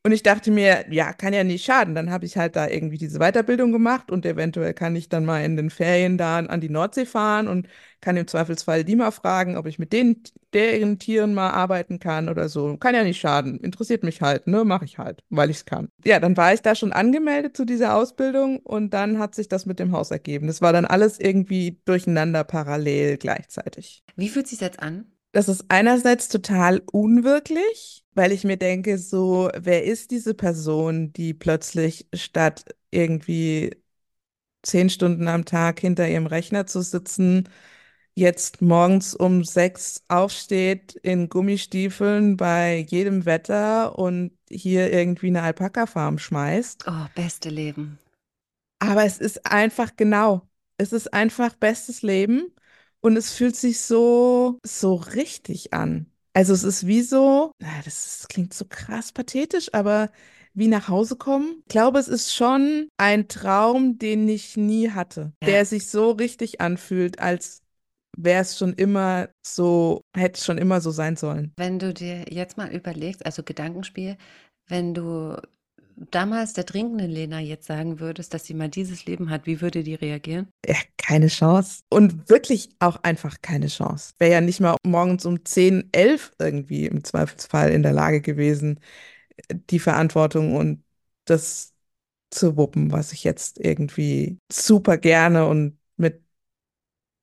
[0.08, 1.94] Und ich dachte mir, ja, kann ja nicht schaden.
[1.94, 5.44] Dann habe ich halt da irgendwie diese Weiterbildung gemacht und eventuell kann ich dann mal
[5.44, 7.68] in den Ferien da an die Nordsee fahren und
[8.00, 12.30] kann im Zweifelsfall die mal fragen, ob ich mit den, deren Tieren mal arbeiten kann
[12.30, 12.78] oder so.
[12.78, 13.60] Kann ja nicht schaden.
[13.60, 14.64] Interessiert mich halt, ne?
[14.64, 15.90] Mache ich halt, weil ich es kann.
[16.06, 19.66] Ja, dann war ich da schon angemeldet zu dieser Ausbildung und dann hat sich das
[19.66, 20.48] mit dem Haus ergeben.
[20.48, 24.06] Das war dann alles irgendwie durcheinander parallel gleichzeitig.
[24.16, 25.12] Wie fühlt sich jetzt an?
[25.34, 31.34] Das ist einerseits total unwirklich, weil ich mir denke, so, wer ist diese Person, die
[31.34, 33.78] plötzlich statt irgendwie
[34.64, 37.50] zehn Stunden am Tag hinter ihrem Rechner zu sitzen,
[38.16, 46.20] jetzt morgens um sechs aufsteht in Gummistiefeln bei jedem Wetter und hier irgendwie eine Alpaka-Farm
[46.20, 46.86] schmeißt.
[46.88, 48.00] Oh, beste Leben.
[48.80, 50.48] Aber es ist einfach genau.
[50.78, 52.54] Es ist einfach bestes Leben
[53.02, 56.12] und es fühlt sich so, so richtig an.
[56.38, 57.52] Also es ist wie so,
[57.84, 60.12] das klingt so krass pathetisch, aber
[60.54, 61.64] wie nach Hause kommen.
[61.66, 65.48] Ich glaube, es ist schon ein Traum, den ich nie hatte, Ja.
[65.48, 67.64] der sich so richtig anfühlt, als
[68.16, 71.54] wäre es schon immer so, hätte es schon immer so sein sollen.
[71.58, 74.16] Wenn du dir jetzt mal überlegst, also Gedankenspiel,
[74.68, 75.42] wenn du
[76.12, 79.84] damals der trinkenden Lena jetzt sagen würdest, dass sie mal dieses Leben hat, wie würde
[79.84, 80.48] die reagieren?
[80.66, 81.82] Ja, keine Chance.
[81.90, 84.14] Und wirklich auch einfach keine Chance.
[84.20, 88.80] Wäre ja nicht mal morgens um 10, 11 irgendwie im Zweifelsfall in der Lage gewesen,
[89.52, 90.84] die Verantwortung und
[91.26, 91.74] das
[92.30, 96.22] zu wuppen, was ich jetzt irgendwie super gerne und mit,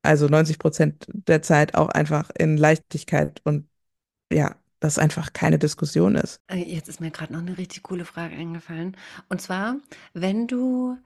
[0.02, 3.68] also 90 Prozent der Zeit auch einfach in Leichtigkeit und
[4.32, 6.40] ja, das einfach keine Diskussion ist.
[6.48, 8.96] Äh, Jetzt ist mir gerade noch eine richtig coole Frage eingefallen.
[9.28, 9.76] Und zwar,
[10.12, 10.96] wenn du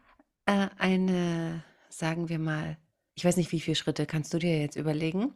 [0.47, 2.77] äh, eine, sagen wir mal,
[3.15, 5.33] ich weiß nicht, wie viele Schritte kannst du dir jetzt überlegen,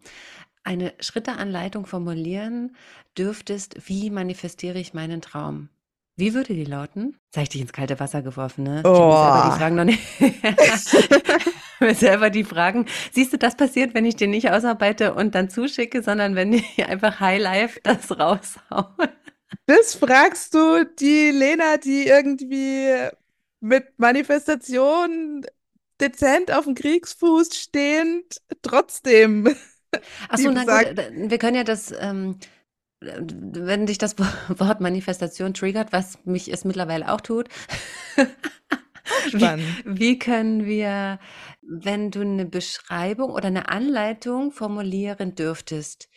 [0.65, 2.77] eine Schritteanleitung formulieren
[3.19, 5.69] dürftest, wie manifestiere ich meinen Traum?
[6.17, 7.17] Wie würde die lauten?
[7.27, 8.81] Jetzt habe ich dich ins kalte Wasser geworfen, ne?
[8.81, 9.59] Ich habe die Oh.
[9.59, 10.01] Fragen noch nicht.
[11.83, 12.87] mir selber die Fragen.
[13.13, 16.85] Siehst du, das passiert, wenn ich den nicht ausarbeite und dann zuschicke, sondern wenn ich
[16.87, 18.95] einfach High Life das raushaue.
[19.67, 23.09] Das fragst du die Lena, die irgendwie
[23.61, 25.47] mit Manifestation
[26.01, 29.55] dezent auf dem Kriegsfuß stehend, trotzdem
[30.29, 32.39] Ach so, die na gut, äh, wir können ja das, ähm,
[33.01, 34.17] äh, wenn dich das
[34.49, 37.49] Wort Manifestation triggert, was mich es mittlerweile auch tut,
[39.33, 41.19] wie, wie können wir,
[41.63, 46.09] wenn du eine Beschreibung oder eine Anleitung formulieren dürftest,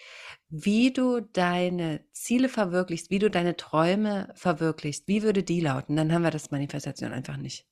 [0.49, 5.95] wie du deine Ziele verwirklichst, wie du deine Träume verwirklichst, wie würde die lauten?
[5.95, 7.65] Dann haben wir das Manifestation einfach nicht.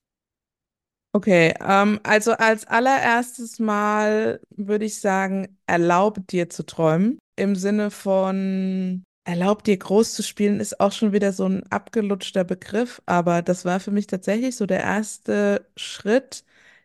[1.16, 7.20] Okay, ähm, also als allererstes Mal würde ich sagen, erlaube dir zu träumen.
[7.36, 12.44] Im Sinne von erlaub dir groß zu spielen, ist auch schon wieder so ein abgelutschter
[12.44, 16.44] Begriff, aber das war für mich tatsächlich so der erste Schritt,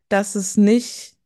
[0.09, 1.17] dass es nicht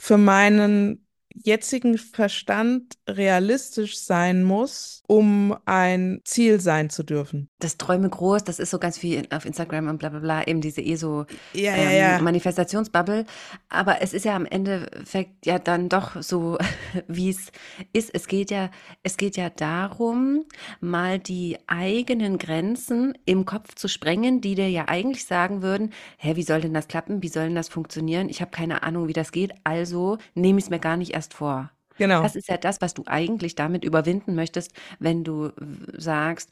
[0.00, 1.03] für meinen
[1.34, 7.48] jetzigen Verstand realistisch sein muss, um ein Ziel sein zu dürfen.
[7.58, 10.60] Das Träume groß, das ist so ganz viel auf Instagram und bla bla bla, eben
[10.60, 12.18] diese ESO Ja, ja, ähm, ja.
[12.20, 13.26] Manifestationsbubble.
[13.68, 16.58] Aber es ist ja am Endeffekt ja dann doch so,
[17.08, 17.50] wie es
[17.92, 18.14] ist.
[18.14, 18.70] Es geht ja,
[19.02, 20.44] es geht ja darum,
[20.80, 26.36] mal die eigenen Grenzen im Kopf zu sprengen, die dir ja eigentlich sagen würden, hä,
[26.36, 27.22] wie soll denn das klappen?
[27.22, 28.28] Wie soll denn das funktionieren?
[28.28, 31.23] Ich habe keine Ahnung, wie das geht, also nehme ich es mir gar nicht erst
[31.32, 31.70] vor.
[31.96, 32.22] Genau.
[32.22, 35.52] Das ist ja das, was du eigentlich damit überwinden möchtest, wenn du
[35.96, 36.50] sagst,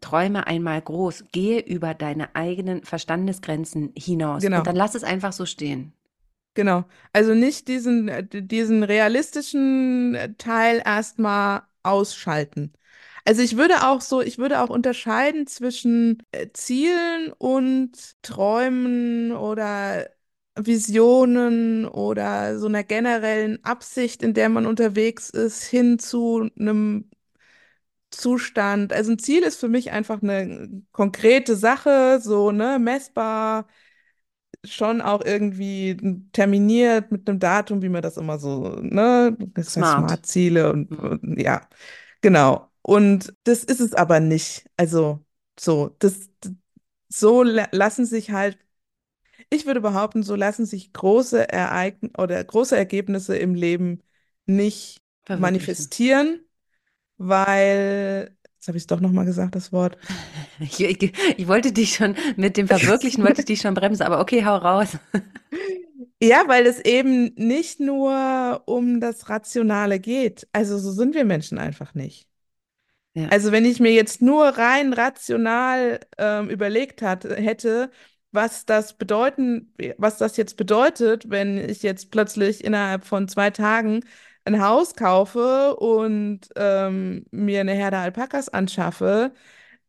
[0.00, 4.62] träume einmal groß, gehe über deine eigenen Verstandesgrenzen hinaus und Genau.
[4.66, 5.92] dann lass es einfach so stehen.
[6.54, 6.84] Genau.
[7.12, 12.72] Also nicht diesen, äh, diesen realistischen äh, Teil erstmal ausschalten.
[13.24, 20.08] Also ich würde auch so, ich würde auch unterscheiden zwischen äh, Zielen und Träumen oder
[20.58, 27.10] Visionen oder so einer generellen Absicht, in der man unterwegs ist, hin zu einem
[28.10, 28.92] Zustand.
[28.92, 33.66] Also ein Ziel ist für mich einfach eine konkrete Sache, so, ne, messbar
[34.64, 35.96] schon auch irgendwie
[36.32, 39.36] terminiert mit einem Datum, wie man das immer so, ne?
[39.54, 39.92] Das heißt Smart.
[39.92, 41.18] Smart-Ziele und, Mhm.
[41.22, 41.68] und ja,
[42.20, 42.68] genau.
[42.82, 44.68] Und das ist es aber nicht.
[44.76, 45.24] Also
[45.58, 46.30] so, das
[47.08, 48.58] so la- lassen sich halt,
[49.50, 54.02] ich würde behaupten, so lassen sich große Ereignisse oder große Ergebnisse im Leben
[54.46, 56.40] nicht manifestieren,
[57.18, 59.98] weil, jetzt habe ich es doch nochmal gesagt, das Wort.
[60.60, 64.20] Ich, ich, ich wollte dich schon, mit dem Verwirklichen wollte ich dich schon bremsen, aber
[64.20, 64.98] okay, hau raus.
[66.20, 70.48] Ja, weil es eben nicht nur um das Rationale geht.
[70.52, 72.26] Also so sind wir Menschen einfach nicht.
[73.14, 73.28] Ja.
[73.28, 77.90] Also wenn ich mir jetzt nur rein rational ähm, überlegt hat, hätte,
[78.32, 84.04] was das bedeuten, was das jetzt bedeutet, wenn ich jetzt plötzlich innerhalb von zwei Tagen
[84.44, 89.32] ein Haus kaufe und ähm, mir eine Herde Alpakas anschaffe,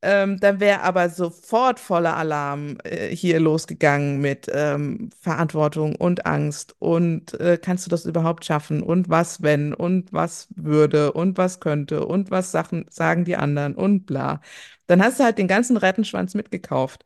[0.01, 6.75] ähm, dann wäre aber sofort voller Alarm äh, hier losgegangen mit ähm, Verantwortung und Angst
[6.79, 8.81] und äh, kannst du das überhaupt schaffen?
[8.81, 9.73] Und was wenn?
[9.73, 11.11] Und was würde?
[11.13, 12.05] Und was könnte?
[12.05, 13.75] Und was Sachen sagen die anderen?
[13.75, 14.39] Und bla.
[14.87, 17.03] Dann hast du halt den ganzen Rattenschwanz mitgekauft.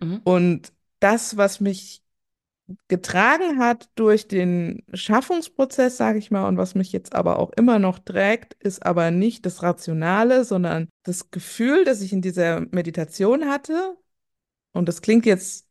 [0.00, 0.20] Mhm.
[0.24, 2.02] Und das, was mich
[2.88, 7.78] getragen hat durch den Schaffungsprozess, sage ich mal, und was mich jetzt aber auch immer
[7.78, 13.48] noch trägt, ist aber nicht das Rationale, sondern das Gefühl, das ich in dieser Meditation
[13.48, 13.96] hatte.
[14.72, 15.66] Und das klingt jetzt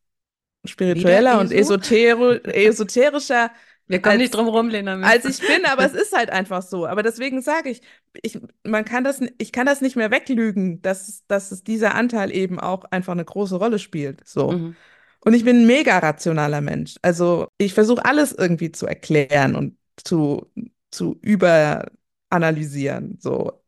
[0.63, 1.75] spiritueller und ESO?
[1.75, 3.51] esoteri esoterischer,
[3.87, 4.99] Wir kommen als- nicht drum rum, Lena.
[5.01, 6.87] als ich bin, aber es ist halt einfach so.
[6.87, 7.81] Aber deswegen sage ich,
[8.23, 12.31] ich, man kann das, ich kann das nicht mehr weglügen, dass, dass es dieser Anteil
[12.31, 14.27] eben auch einfach eine große Rolle spielt.
[14.27, 14.51] So.
[14.51, 14.75] Mhm.
[15.19, 16.95] Und ich bin ein mega rationaler Mensch.
[17.01, 20.51] Also ich versuche alles irgendwie zu erklären und zu,
[20.91, 23.17] zu überanalysieren.
[23.19, 23.61] So.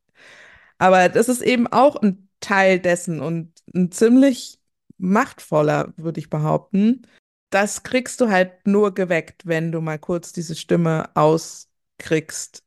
[0.77, 4.59] Aber das ist eben auch ein Teil dessen und ein ziemlich
[4.97, 7.03] machtvoller, würde ich behaupten.
[7.49, 12.63] Das kriegst du halt nur geweckt, wenn du mal kurz diese Stimme auskriegst,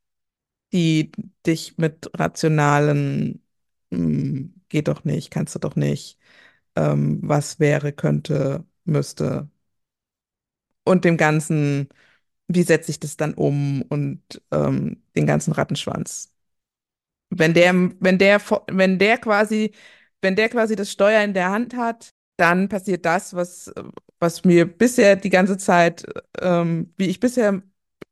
[0.73, 1.12] die
[1.47, 3.45] dich mit rationalen,
[3.93, 6.19] "Hm, geht doch nicht, kannst du doch nicht,
[6.77, 9.51] ähm, was wäre, könnte, müsste
[10.85, 11.88] und dem Ganzen,
[12.49, 16.33] wie setze ich das dann um und ähm, den ganzen Rattenschwanz.
[17.31, 19.73] Wenn der, wenn der, wenn der quasi,
[20.23, 23.72] wenn der quasi das Steuer in der Hand hat, dann passiert das, was,
[24.18, 26.05] was mir bisher die ganze Zeit,
[26.40, 27.62] ähm, wie ich bisher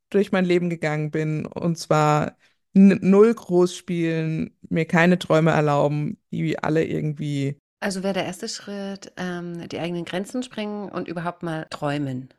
[0.09, 2.37] durch mein Leben gegangen bin, und zwar
[2.73, 9.11] null groß spielen, mir keine Träume erlauben, die alle irgendwie, Also wäre der erste Schritt,
[9.17, 12.29] ähm, die eigenen Grenzen sprengen und überhaupt mal träumen.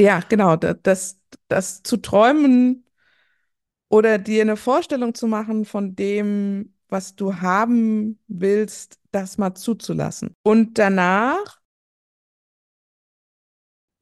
[0.00, 2.84] ja, genau, da- das, das zu träumen
[3.88, 10.36] oder dir eine Vorstellung zu machen von dem, was du haben willst, das mal zuzulassen.
[10.44, 11.60] Und danach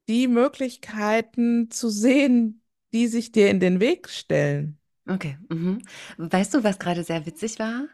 [0.09, 4.79] die Möglichkeiten zu sehen, die sich dir in den Weg stellen.
[5.09, 5.38] Okay.
[5.48, 5.83] Mhm.
[6.18, 7.87] Weißt du, was gerade sehr witzig war?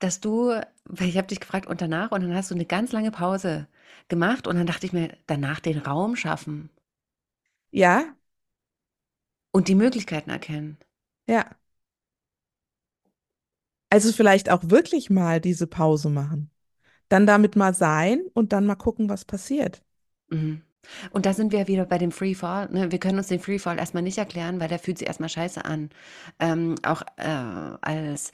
[0.00, 0.50] Dass du,
[0.86, 3.68] weil ich habe dich gefragt und danach und dann hast du eine ganz lange Pause
[4.08, 6.70] gemacht und dann dachte ich mir, danach den Raum schaffen
[7.72, 8.16] Ja,
[9.52, 10.76] und die Möglichkeiten erkennen.
[11.26, 11.59] ja.
[13.90, 16.50] Also vielleicht auch wirklich mal diese Pause machen.
[17.08, 19.82] Dann damit mal sein und dann mal gucken, was passiert.
[20.30, 20.62] Mhm.
[21.10, 22.70] Und da sind wir wieder bei dem Freefall.
[22.70, 22.90] Ne?
[22.90, 25.90] Wir können uns den Freefall erstmal nicht erklären, weil der fühlt sich erstmal scheiße an.
[26.38, 28.32] Ähm, auch äh, als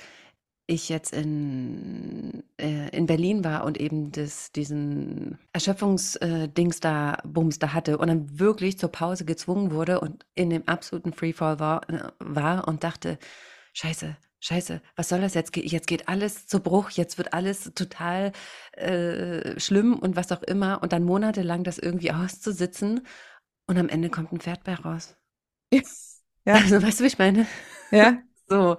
[0.68, 7.72] ich jetzt in, äh, in Berlin war und eben das, diesen Erschöpfungsdings da, Bums da
[7.72, 12.10] hatte und dann wirklich zur Pause gezwungen wurde und in dem absoluten Freefall war, äh,
[12.18, 13.18] war und dachte,
[13.74, 15.56] scheiße, scheiße, was soll das jetzt?
[15.56, 18.32] Jetzt geht alles zu Bruch, jetzt wird alles total
[18.72, 23.06] äh, schlimm und was auch immer und dann monatelang das irgendwie auszusitzen
[23.66, 25.16] und am Ende kommt ein Pferd bei raus.
[25.70, 25.82] Ja,
[26.46, 27.46] Also weißt du, wie ich meine?
[27.90, 28.22] ja.
[28.48, 28.76] So.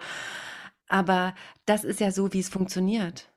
[0.90, 3.30] Aber das ist ja so, wie es funktioniert.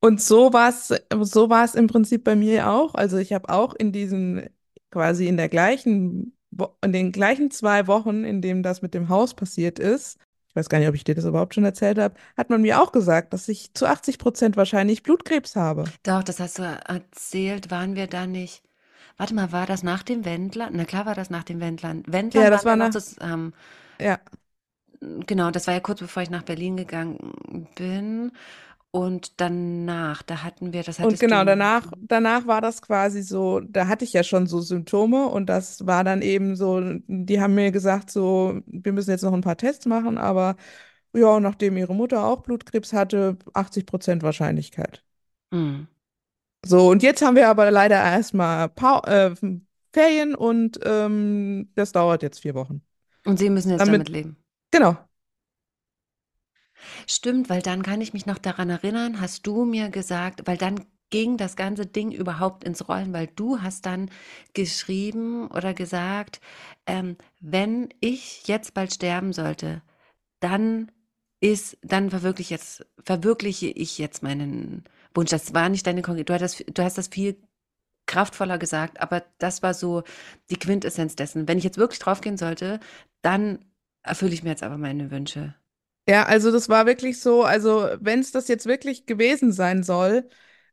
[0.00, 2.94] Und so war es, so war es im Prinzip bei mir auch.
[2.94, 4.48] Also ich habe auch in diesen,
[4.90, 6.36] quasi in der gleichen,
[6.82, 10.18] in den gleichen zwei Wochen, in dem das mit dem Haus passiert ist,
[10.52, 12.80] ich weiß gar nicht, ob ich dir das überhaupt schon erzählt habe, hat man mir
[12.82, 15.92] auch gesagt, dass ich zu 80 Prozent wahrscheinlich Blutkrebs habe.
[16.04, 18.62] Doch, das hast du erzählt, waren wir da nicht.
[19.16, 20.74] Warte mal, war das nach dem Wendland?
[20.76, 22.10] Na klar war das nach dem Wendland.
[22.12, 23.54] Wendland Ja, das war nach, zusammen.
[24.00, 24.20] ja.
[25.00, 28.30] Genau, das war ja kurz bevor ich nach Berlin gegangen bin.
[28.92, 31.44] Und danach, da hatten wir, das Und hattest genau, du.
[31.44, 35.84] danach, danach war das quasi so, da hatte ich ja schon so Symptome und das
[35.86, 39.56] war dann eben so, die haben mir gesagt, so, wir müssen jetzt noch ein paar
[39.56, 40.56] Tests machen, aber
[41.14, 45.04] ja, nachdem ihre Mutter auch Blutkrebs hatte, 80 Prozent Wahrscheinlichkeit.
[45.52, 45.86] Hm.
[46.64, 48.70] So, und jetzt haben wir aber leider erstmal
[49.06, 49.30] äh,
[49.92, 52.82] Ferien und ähm, das dauert jetzt vier Wochen.
[53.24, 54.36] Und sie müssen jetzt damit Damit, leben.
[54.70, 54.96] genau.
[57.06, 60.84] Stimmt, weil dann kann ich mich noch daran erinnern, hast du mir gesagt, weil dann
[61.10, 64.10] ging das ganze Ding überhaupt ins Rollen, weil du hast dann
[64.54, 66.40] geschrieben oder gesagt,
[66.86, 69.82] ähm, wenn ich jetzt bald sterben sollte,
[70.40, 70.90] dann
[71.40, 74.84] ist, dann verwirkliche jetzt, verwirkliche ich jetzt meinen
[75.14, 75.30] Wunsch.
[75.30, 77.36] Das war nicht deine Konkrete, du du hast das viel
[78.06, 80.02] kraftvoller gesagt, aber das war so
[80.50, 81.48] die Quintessenz dessen.
[81.48, 82.80] Wenn ich jetzt wirklich draufgehen sollte,
[83.22, 83.64] dann
[84.02, 85.54] erfülle ich mir jetzt aber meine Wünsche.
[86.08, 90.28] Ja, also das war wirklich so, also wenn es das jetzt wirklich gewesen sein soll,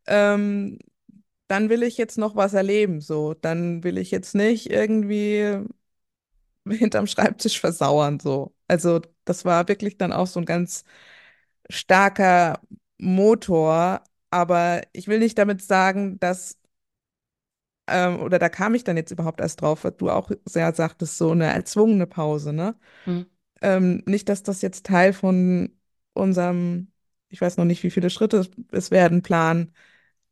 [0.07, 0.79] ähm,
[1.47, 3.33] dann will ich jetzt noch was erleben, so.
[3.35, 5.59] Dann will ich jetzt nicht irgendwie
[6.69, 8.53] hinterm Schreibtisch versauern, so.
[8.67, 10.83] Also das war wirklich dann auch so ein ganz
[11.69, 12.61] starker
[12.99, 16.57] Motor, aber ich will nicht damit sagen, dass,
[17.87, 21.17] ähm, oder da kam ich dann jetzt überhaupt erst drauf, was du auch sehr sagtest,
[21.17, 22.75] so eine erzwungene Pause, ne?
[23.05, 23.23] Hm.
[23.61, 25.71] Ähm, nicht, dass das jetzt Teil von
[26.13, 26.91] unserem,
[27.29, 29.73] ich weiß noch nicht, wie viele Schritte es werden, Plan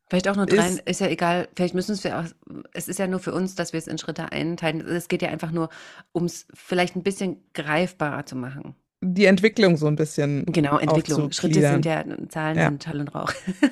[0.10, 0.80] Vielleicht auch nur drei, ist.
[0.86, 1.50] ist ja egal.
[1.56, 2.26] Vielleicht müssen es wir auch,
[2.74, 4.80] es ist ja nur für uns, dass wir es in Schritte einteilen.
[4.88, 5.70] Es geht ja einfach nur,
[6.14, 8.76] um es vielleicht ein bisschen greifbarer zu machen.
[9.02, 11.32] die Entwicklung so ein bisschen Genau, Entwicklung.
[11.32, 12.62] Schritte sind ja, Zahlen Ja.
[12.62, 13.32] sind Schall und Rauch.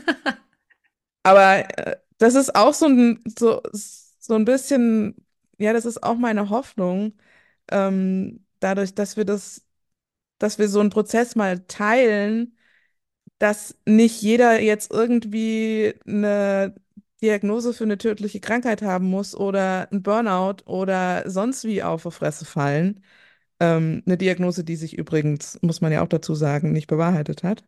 [1.23, 3.61] Aber äh, das ist auch so ein, so,
[4.19, 5.15] so ein bisschen,
[5.57, 7.13] ja, das ist auch meine Hoffnung,
[7.71, 9.65] ähm, dadurch, dass wir das,
[10.39, 12.57] dass wir so einen Prozess mal teilen,
[13.39, 16.75] dass nicht jeder jetzt irgendwie eine
[17.21, 22.11] Diagnose für eine tödliche Krankheit haben muss oder ein Burnout oder sonst wie auf die
[22.11, 23.03] Fresse fallen.
[23.59, 27.65] Ähm, eine Diagnose, die sich übrigens, muss man ja auch dazu sagen, nicht bewahrheitet hat.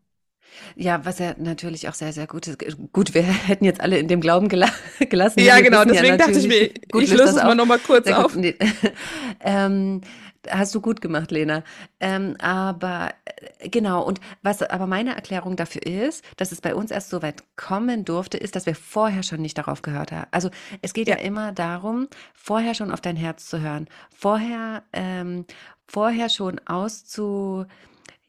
[0.76, 2.58] Ja, was ja natürlich auch sehr, sehr gut ist.
[2.92, 4.70] Gut, wir hätten jetzt alle in dem Glauben gela
[5.10, 5.40] gelassen.
[5.40, 8.06] Ja, genau, wissen ja deswegen dachte ich mir, gut ich löse es mal nochmal kurz
[8.06, 8.36] Sehr auf.
[8.36, 8.56] Nee.
[9.42, 10.02] ähm,
[10.50, 11.64] hast du gut gemacht, Lena.
[12.00, 13.14] Ähm, aber
[13.60, 17.22] äh, genau, und was aber meine Erklärung dafür ist, dass es bei uns erst so
[17.22, 20.28] weit kommen durfte, ist, dass wir vorher schon nicht darauf gehört haben.
[20.32, 20.50] Also
[20.82, 25.46] es geht ja Ja, immer darum, vorher schon auf dein Herz zu hören, vorher, ähm,
[25.88, 26.60] vorher schon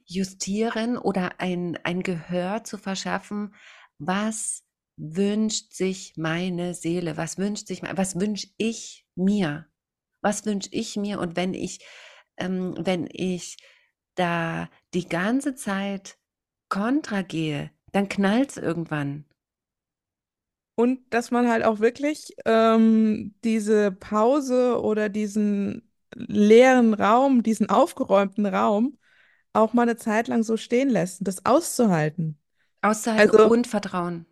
[0.09, 3.55] auszujustieren oder ein, ein Gehör zu verschaffen,
[3.99, 4.65] was
[4.97, 9.67] wünscht sich meine Seele, was wünscht sich, was wünsche ich mir,
[10.23, 11.21] was wünsche ich mir?
[11.21, 11.81] Und wenn ich,
[12.37, 13.57] ähm, wenn ich
[14.15, 16.19] da die ganze Zeit
[16.69, 19.25] kontra gehe, dann knallt es irgendwann.
[20.75, 28.47] und dass man halt auch wirklich ähm, diese Pause oder diesen leeren Raum, diesen aufgeräumten
[28.47, 28.97] Raum
[29.53, 32.39] auch mal eine Zeit lang so stehen lässt, das auszuhalten.
[32.83, 34.27] Auszuhalten Also, und Vertrauen.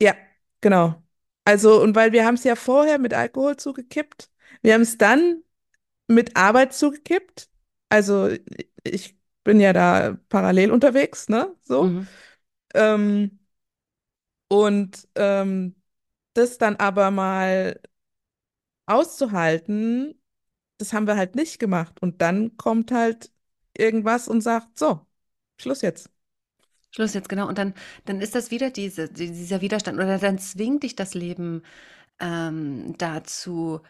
[0.00, 0.14] ja,
[0.60, 1.02] genau.
[1.44, 4.30] Also, und weil wir haben es ja vorher mit Alkohol zugekippt,
[4.62, 5.42] wir haben es dann
[6.08, 7.50] mit Arbeit zugekippt.
[7.90, 8.30] Also,
[8.84, 11.54] ich bin ja da parallel unterwegs, ne?
[11.62, 11.84] So.
[11.84, 12.08] Mhm.
[12.74, 13.40] Ähm,
[14.48, 15.74] und ähm,
[16.34, 17.80] das dann aber mal
[18.86, 20.20] auszuhalten,
[20.78, 22.02] das haben wir halt nicht gemacht.
[22.02, 23.31] Und dann kommt halt
[23.76, 25.06] irgendwas und sagt, so,
[25.58, 26.10] Schluss jetzt.
[26.90, 27.48] Schluss jetzt, genau.
[27.48, 31.14] Und dann, dann ist das wieder diese, die- dieser Widerstand oder dann zwingt dich das
[31.14, 31.62] Leben
[32.20, 33.80] ähm, dazu,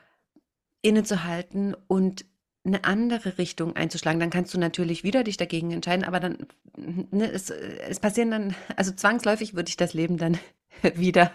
[0.83, 2.27] innezuhalten und
[2.65, 4.21] eine andere Richtung einzuschlagen.
[4.21, 6.39] Dann kannst du natürlich wieder dich dagegen entscheiden, aber dann,
[6.77, 10.39] ne, es, es passieren dann, also zwangsläufig würde ich das Leben dann
[10.95, 11.33] wieder,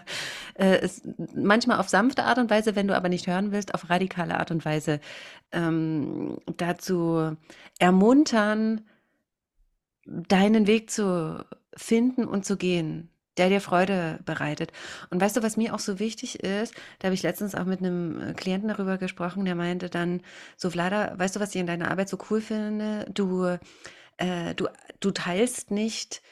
[0.54, 0.88] äh,
[1.34, 4.50] manchmal auf sanfte Art und Weise, wenn du aber nicht hören willst, auf radikale Art
[4.50, 5.00] und Weise
[5.52, 7.36] ähm, dazu
[7.78, 8.82] ermuntern,
[10.04, 11.44] deinen Weg zu
[11.76, 14.72] finden und zu gehen, der dir Freude bereitet.
[15.10, 17.80] Und weißt du, was mir auch so wichtig ist, da habe ich letztens auch mit
[17.80, 20.22] einem äh, Klienten darüber gesprochen, der meinte dann,
[20.56, 23.06] so Vlada, weißt du, was ich in deiner Arbeit so cool finde?
[23.12, 23.58] Du,
[24.16, 24.66] äh, du,
[25.00, 26.22] du teilst nicht,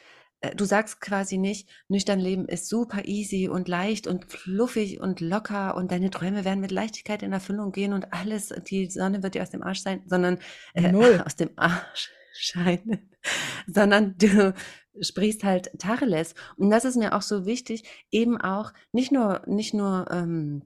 [0.55, 5.75] du sagst quasi nicht, nüchtern Leben ist super easy und leicht und fluffig und locker
[5.75, 9.41] und deine Träume werden mit Leichtigkeit in Erfüllung gehen und alles, die Sonne wird dir
[9.41, 10.39] aus dem Arsch sein, sondern
[10.73, 11.21] äh, Null.
[11.25, 13.09] aus dem Arsch scheinen,
[13.67, 14.53] sondern du
[14.99, 16.35] sprichst halt Tacheles.
[16.55, 20.63] Und das ist mir auch so wichtig, eben auch nicht nur, nicht nur, ähm,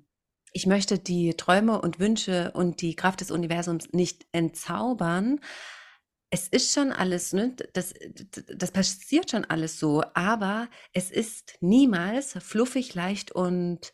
[0.54, 5.40] ich möchte die Träume und Wünsche und die Kraft des Universums nicht entzaubern.
[6.34, 7.94] Es ist schon alles, ne, das,
[8.56, 13.94] das passiert schon alles so, aber es ist niemals fluffig, leicht und,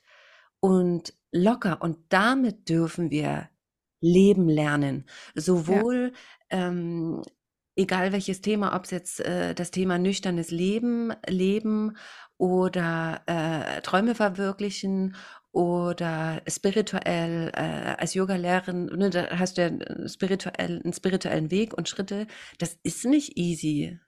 [0.59, 1.81] und locker.
[1.81, 3.49] Und damit dürfen wir
[4.01, 5.05] leben lernen.
[5.33, 6.13] Sowohl
[6.51, 7.23] ähm,
[7.75, 11.95] egal welches Thema, ob es jetzt äh, das Thema nüchternes Leben, Leben
[12.37, 15.15] oder äh, Träume verwirklichen
[15.57, 21.73] oder spirituell äh, als Yoga-Lehrerin, ne, da hast du ja äh, spirituell, einen spirituellen Weg
[21.77, 22.27] und Schritte.
[22.59, 23.99] Das ist nicht easy.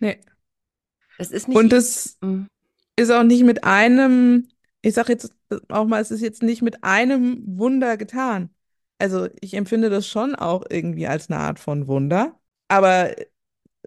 [0.00, 0.20] Nee.
[1.18, 1.78] Das ist nicht Und easy.
[1.78, 2.44] es Mm.
[2.96, 4.48] ist auch nicht mit einem,
[4.82, 5.34] ich sage jetzt
[5.68, 8.50] auch mal, es ist jetzt nicht mit einem Wunder getan.
[8.98, 12.38] Also ich empfinde das schon auch irgendwie als eine Art von Wunder,
[12.68, 13.14] aber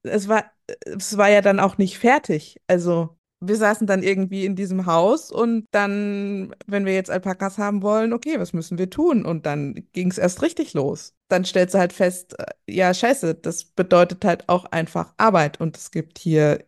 [0.04, 0.46] es war,
[0.86, 2.62] es war ja dann auch nicht fertig.
[2.68, 3.18] Also
[3.48, 8.14] wir saßen dann irgendwie in diesem Haus und dann, wenn wir jetzt Alpakas haben wollen,
[8.14, 9.26] okay, was müssen wir tun?
[9.26, 11.14] Und dann ging es erst richtig los.
[11.28, 15.78] Dann stellst du halt fest, äh, ja, scheiße, das bedeutet halt auch einfach Arbeit und
[15.78, 16.66] es gibt hier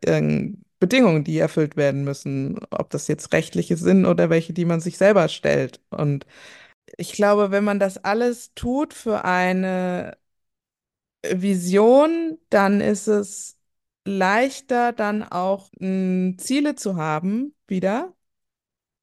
[0.79, 4.97] Bedingungen, die erfüllt werden müssen, ob das jetzt rechtliche sind oder welche, die man sich
[4.97, 5.81] selber stellt.
[5.89, 6.25] Und
[6.97, 10.17] ich glaube, wenn man das alles tut für eine
[11.23, 13.54] Vision, dann ist es
[14.05, 18.13] leichter, dann auch mh, Ziele zu haben wieder,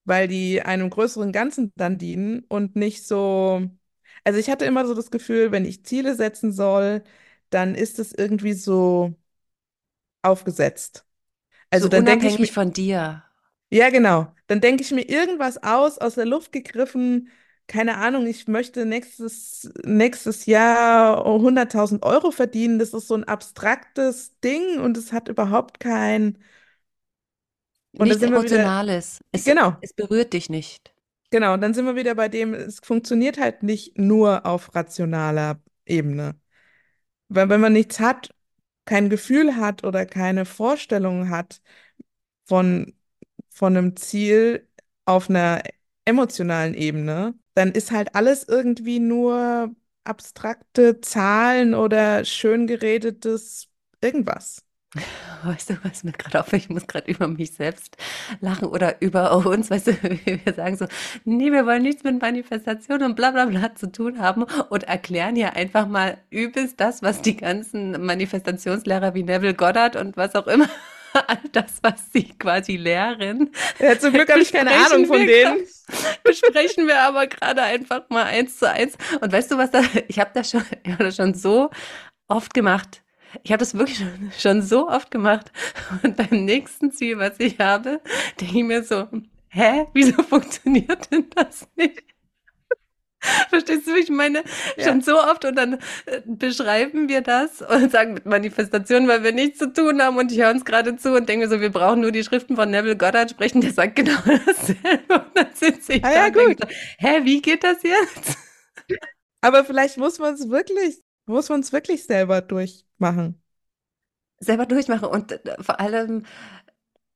[0.05, 3.63] weil die einem größeren Ganzen dann dienen und nicht so.
[4.25, 7.05] Also ich hatte immer so das Gefühl, wenn ich Ziele setzen soll,
[7.51, 9.15] dann ist es irgendwie so
[10.23, 11.05] aufgesetzt.
[11.71, 13.25] Also So dann denke ich mir, von dir.
[13.71, 14.33] ja, genau.
[14.47, 17.29] Dann denke ich mir irgendwas aus, aus der Luft gegriffen.
[17.67, 22.79] Keine Ahnung, ich möchte nächstes, nächstes Jahr 100.000 Euro verdienen.
[22.79, 26.39] Das ist so ein abstraktes Ding und es hat überhaupt kein.
[27.97, 29.21] Und Nichts wir wieder, Emotionales.
[29.33, 30.95] Es, genau, es berührt dich nicht.
[31.31, 31.57] genau.
[31.57, 36.39] Dann sind wir wieder bei dem, es funktioniert halt nicht nur auf rationaler Ebene.
[37.29, 38.35] Weil wenn man nichts hat,
[38.85, 41.63] kein Gefühl hat oder keine Vorstellung hat
[42.47, 42.95] von,
[43.51, 44.69] von einem Ziel
[45.07, 45.63] auf einer
[46.05, 49.75] emotionalen Ebene, dann ist halt alles irgendwie nur
[50.05, 53.69] abstrakte Zahlen oder schön geredetes
[54.01, 54.65] irgendwas.
[55.45, 56.65] Weißt du, was mir gerade auffällt?
[56.65, 57.97] Ich muss gerade über mich selbst
[58.41, 59.93] lachen oder über uns, weißt du,
[60.27, 60.87] wie wir sagen so,
[61.25, 65.35] nee, wir wollen nichts mit Manifestation und bla bla bla zu tun haben und erklären
[65.35, 70.47] hier einfach mal übelst das, was die ganzen Manifestationslehrer wie Neville Goddard und was auch
[70.47, 70.69] immer,
[71.15, 75.67] all das, was sie quasi lehren, Ja, zum Glück habe ich keine Ahnung von denen.
[76.25, 78.97] besprechen wir aber gerade einfach mal eins zu eins.
[79.21, 81.71] Und weißt du was da, ich habe das schon, ich hab das schon so
[82.29, 83.03] oft gemacht.
[83.43, 85.53] Ich habe das wirklich schon, schon so oft gemacht.
[86.03, 88.01] Und beim nächsten Ziel, was ich habe,
[88.41, 89.09] denke ich mir so,
[89.49, 92.12] hä, wieso funktioniert denn das nicht?
[93.51, 94.43] Verstehst du, wie ich meine?
[94.77, 94.85] Ja.
[94.85, 95.75] Schon so oft und dann
[96.07, 100.33] äh, beschreiben wir das und sagen mit Manifestation, weil wir nichts zu tun haben und
[100.33, 102.97] ich höre uns gerade zu und denke so, wir brauchen nur die Schriften von Neville
[102.97, 106.57] Goddard sprechen, der sagt genau dasselbe und dann sitze ich Ah da ja, und denke
[106.57, 106.59] gut.
[106.59, 106.67] so,
[106.99, 108.37] hä, wie geht das jetzt?
[109.41, 113.43] Aber vielleicht muss man es wirklich, muss man es wirklich selber durchmachen.
[114.41, 116.25] Selber durchmachen und äh, vor allem,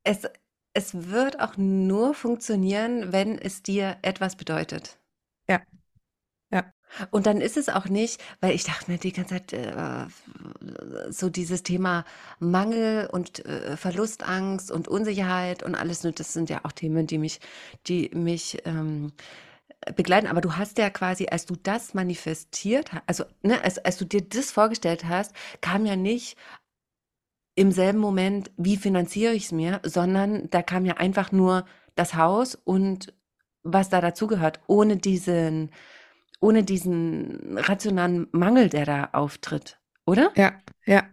[0.05, 0.23] es,
[0.75, 4.99] es wird auch nur funktionieren, wenn es dir etwas bedeutet.
[5.49, 5.61] Ja,
[7.11, 10.07] Und dann ist es auch nicht, weil ich dachte mir die ganze Zeit, äh,
[11.11, 12.05] so dieses Thema
[12.39, 17.19] Mangel und äh, Verlustangst und Unsicherheit und alles, ne, das sind ja auch Themen, die
[17.19, 17.41] mich,
[17.87, 19.13] die mich ähm,
[19.95, 20.27] begleiten.
[20.27, 24.05] Aber du hast ja quasi, als du das manifestiert hast, also ne, als, als du
[24.05, 26.37] dir das vorgestellt hast, kam ja nicht
[27.55, 31.65] im selben Moment, wie finanziere ich es mir, sondern da kam ja einfach nur
[31.95, 33.15] das Haus und
[33.63, 35.71] was da dazugehört, ohne diesen,
[36.41, 40.33] ohne diesen rationalen Mangel, der da auftritt, oder?
[40.35, 41.09] ja, ja.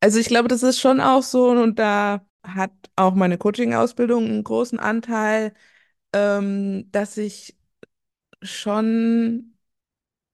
[0.00, 4.44] Also ich glaube, das ist schon auch so und da hat auch meine Coaching-Ausbildung einen
[4.44, 5.54] großen Anteil,
[6.14, 7.56] ähm, dass ich
[8.42, 9.56] schon,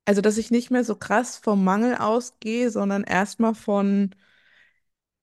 [0.06, 4.14] also dass ich nicht mehr so krass vom Mangel ausgehe, sondern erstmal von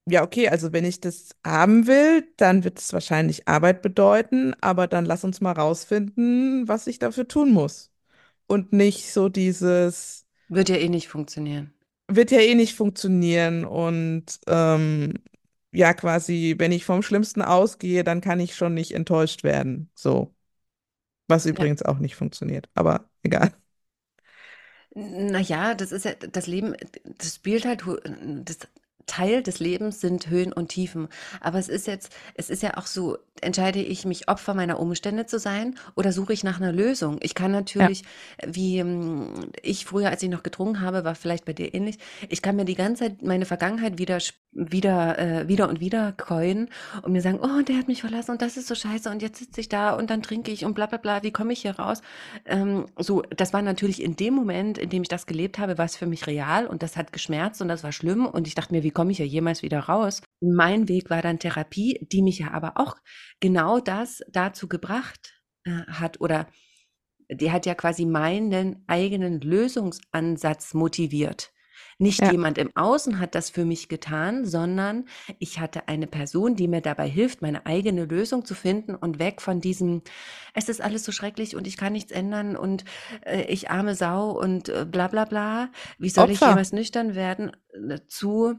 [0.06, 4.86] Ja, okay, also wenn ich das haben will, dann wird es wahrscheinlich Arbeit bedeuten, aber
[4.86, 7.90] dann lass uns mal rausfinden, was ich dafür tun muss.
[8.46, 11.74] Und nicht so dieses, Wird ja eh nicht funktionieren.
[12.08, 15.14] wird ja eh nicht funktionieren und ähm,
[15.72, 19.90] ja, quasi, wenn ich vom Schlimmsten ausgehe, dann kann ich schon nicht enttäuscht werden.
[19.94, 20.34] So,
[21.28, 21.46] was Ja.
[21.46, 23.52] übrigens auch nicht funktioniert, aber egal.
[24.96, 26.74] Naja, das ist ja, das Leben,
[27.18, 27.82] das spielt halt,
[28.44, 28.58] das
[29.06, 31.08] Teil des Lebens sind Höhen und Tiefen.
[31.40, 35.26] Aber es ist jetzt, es ist ja auch so, entscheide ich mich Opfer meiner Umstände
[35.26, 37.18] zu sein oder suche ich nach einer Lösung?
[37.22, 38.04] Ich kann Ja, natürlich,
[38.46, 41.98] wie ähm, ich früher, als ich noch getrunken habe, war vielleicht bei dir ähnlich,
[42.28, 44.18] ich kann mir die ganze Zeit meine Vergangenheit wieder,
[44.54, 46.68] wieder, äh, wieder und wieder coin
[47.02, 49.38] und mir sagen, oh, der hat mich verlassen und das ist so scheiße und jetzt
[49.38, 51.78] sitze ich da und dann trinke ich und bla bla bla, wie komme ich hier
[51.78, 52.02] raus?
[52.44, 55.84] Ähm, so, das war natürlich in dem Moment, in dem ich das gelebt habe, war
[55.84, 58.72] es für mich real und das hat geschmerzt und das war schlimm und ich dachte
[58.72, 60.22] mir, wie komme ich hier jemals wieder raus?
[60.40, 62.96] Mein Weg war dann Therapie, die mich ja aber auch
[63.40, 66.46] genau das dazu gebracht äh, hat oder
[67.30, 71.53] die hat ja quasi meinen eigenen Lösungsansatz motiviert.
[71.98, 75.06] Nicht ja, jemand im Außen hat das für mich getan, sondern
[75.38, 79.40] ich hatte eine Person, die mir dabei hilft, meine eigene Lösung zu finden und weg
[79.40, 80.02] von diesem,
[80.54, 82.84] es ist alles so schrecklich und ich kann nichts ändern und
[83.24, 85.70] äh, ich arme Sau und äh, bla bla bla.
[85.98, 86.46] Wie soll ich Opfer.
[86.46, 87.52] jemals nüchtern werden?
[87.72, 88.58] Äh, Zu,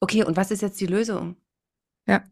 [0.00, 1.36] okay, und was ist jetzt die Lösung?
[2.06, 2.24] Ja,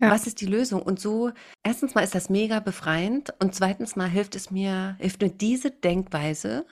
[0.00, 0.82] ja, Was ist die Lösung?
[0.82, 5.22] Und so, erstens mal ist das mega befreiend und zweitens mal hilft es mir, hilft
[5.22, 6.66] mir diese Denkweise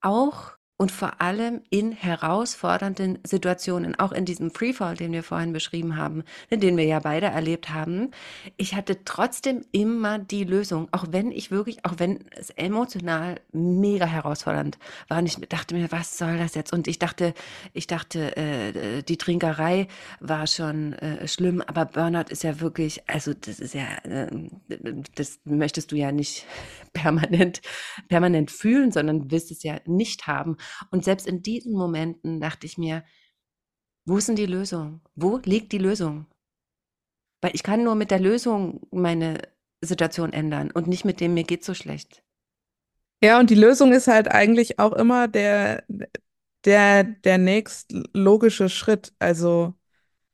[0.00, 5.98] auch und vor allem in herausfordernden Situationen, auch in diesem Freefall, den wir vorhin beschrieben
[5.98, 8.12] haben, den wir ja beide erlebt haben.
[8.56, 14.06] Ich hatte trotzdem immer die Lösung, auch wenn ich wirklich, auch wenn es emotional mega
[14.06, 14.78] herausfordernd
[15.08, 15.18] war.
[15.18, 16.72] Und ich dachte mir, was soll das jetzt?
[16.72, 17.34] Und ich dachte,
[17.74, 19.86] ich dachte, äh, die Trinkerei
[20.20, 24.30] war schon äh, schlimm, aber Burnout ist ja wirklich, also das ist ja, äh,
[25.14, 26.46] das möchtest du ja nicht
[26.94, 27.60] permanent,
[28.08, 30.56] permanent fühlen, sondern willst es ja nicht haben.
[30.90, 33.04] Und selbst in diesen Momenten dachte ich mir,
[34.04, 35.00] wo ist denn die Lösung?
[35.14, 36.26] Wo liegt die Lösung?
[37.42, 39.40] Weil ich kann nur mit der Lösung meine
[39.82, 42.22] Situation ändern und nicht mit dem, mir geht so schlecht.
[43.22, 45.84] ja, und die Lösung ist halt eigentlich auch immer der,
[46.64, 49.12] der, der nächst logische Schritt.
[49.18, 49.74] Also,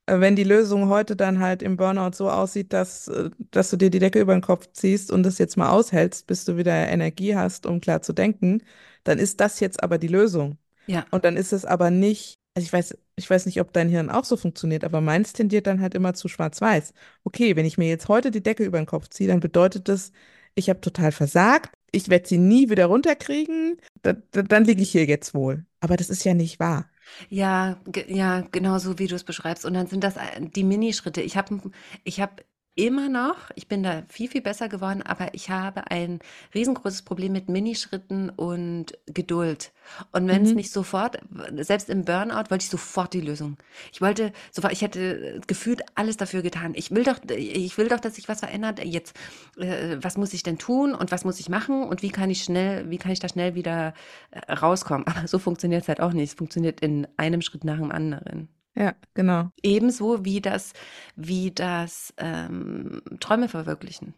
[0.07, 3.77] äh, wenn die Lösung heute dann halt im Burnout so aussieht, dass, äh, dass du
[3.79, 6.75] dir die Decke über den Kopf ziehst und das jetzt mal aushältst, bis du wieder
[6.89, 8.63] Energie hast, um klar zu denken,
[9.09, 10.59] dann ist das jetzt aber die Lösung.
[10.87, 13.89] Ja, Und dann ist es aber nicht, also ich weiß, ich weiß nicht, ob dein
[13.89, 16.93] Hirn auch so funktioniert, aber meins tendiert dann halt immer zu schwarz-weiß.
[17.25, 20.13] Okay, wenn ich mir jetzt heute die Decke über den Kopf ziehe, dann bedeutet das,
[20.55, 24.91] ich habe total versagt, ich werde sie nie wieder runterkriegen, da, da, dann liege ich
[24.93, 25.65] hier jetzt wohl.
[25.81, 26.91] Aber das ist ja nicht wahr.
[27.29, 29.65] ja, ja, genau so, wie du es beschreibst.
[29.65, 31.21] Und dann sind das äh, die Minischritte.
[31.23, 31.61] Ich habe
[32.05, 32.43] ich habe
[32.77, 36.21] immer noch, ich bin da viel, viel besser geworden, aber ich habe ein
[36.55, 39.73] riesengroßes Problem mit Minischritten und Geduld.
[40.13, 40.57] Und wenn es Mhm.
[40.57, 41.19] nicht sofort,
[41.57, 43.57] selbst im Burnout, wollte ich sofort die Lösung.
[43.93, 46.73] Ich wollte sofort, ich hätte gefühlt alles dafür getan.
[46.77, 48.85] Ich will doch, ich will doch, dass sich was verändert.
[48.85, 49.17] Jetzt,
[49.57, 52.45] äh, was muss ich denn tun und was muss ich machen und wie kann ich
[52.45, 53.95] schnell, wie kann ich da schnell wieder
[54.31, 55.07] äh, rauskommen?
[55.07, 56.29] Aber so funktioniert es halt auch nicht.
[56.31, 58.49] Es funktioniert in einem Schritt nach dem anderen.
[58.77, 59.51] Ja, genau.
[59.63, 60.73] Ebenso wie das,
[61.17, 64.15] wie das ähm, Träume verwirklichen.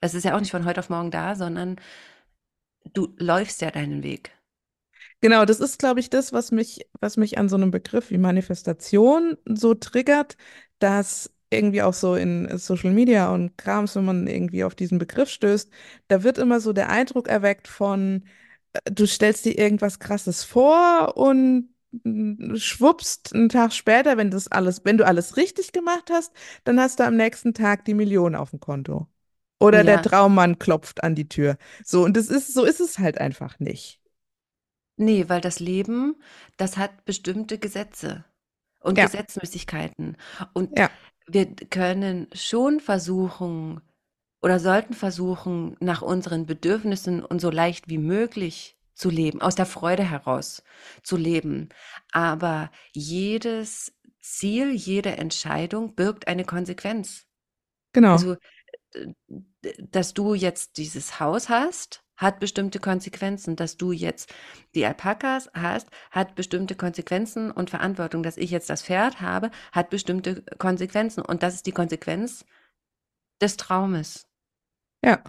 [0.00, 1.76] Es ist ja auch nicht von heute auf morgen da, sondern
[2.94, 4.32] du läufst ja deinen Weg.
[5.20, 8.18] Genau, das ist, glaube ich, das, was mich, was mich an so einem Begriff wie
[8.18, 10.36] Manifestation so triggert,
[10.78, 15.30] dass irgendwie auch so in Social Media und Krams, wenn man irgendwie auf diesen Begriff
[15.30, 15.70] stößt,
[16.08, 18.24] da wird immer so der Eindruck erweckt von,
[18.72, 21.70] äh, du stellst dir irgendwas Krasses vor und
[22.56, 26.32] schwuppst einen Tag später, wenn das alles, wenn du alles richtig gemacht hast,
[26.64, 29.08] dann hast du am nächsten Tag die Million auf dem Konto.
[29.60, 31.56] Oder der Ja, Traummann klopft an die Tür.
[31.84, 34.00] So, und das ist, so ist es halt einfach nicht.
[34.96, 36.16] nee, weil das Leben,
[36.56, 38.24] das hat bestimmte Gesetze
[38.80, 40.16] und Ja, Gesetzmäßigkeiten.
[40.52, 40.90] Und ja,
[41.26, 43.80] wir können schon versuchen
[44.42, 49.66] oder sollten versuchen, nach unseren Bedürfnissen und so leicht wie möglich zu leben, aus der
[49.66, 50.62] Freude heraus
[51.02, 51.68] zu leben.
[52.12, 57.26] Aber jedes Ziel, jede Entscheidung birgt eine Konsequenz.
[57.92, 58.12] genau.
[58.12, 58.36] Also,
[58.92, 59.12] äh,
[59.78, 63.56] dass du jetzt dieses Haus hast, hat bestimmte Konsequenzen.
[63.56, 64.32] Dass du jetzt
[64.74, 68.22] die Alpakas hast, hat bestimmte Konsequenzen und Verantwortung.
[68.22, 71.22] Dass ich jetzt das Pferd habe, hat bestimmte Konsequenzen.
[71.22, 72.44] Und das ist die Konsequenz
[73.40, 74.28] des Traumes.
[75.02, 75.22] Ja.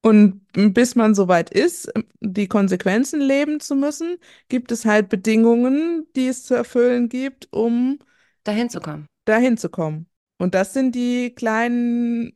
[0.00, 4.18] Und bis man so weit ist, die Konsequenzen leben zu müssen,
[4.48, 7.98] gibt es halt Bedingungen, die es zu erfüllen gibt, um
[8.44, 9.06] Dahin zu kommen.
[9.24, 10.06] dahin zu kommen.
[10.38, 12.32] Und das sind die kleinen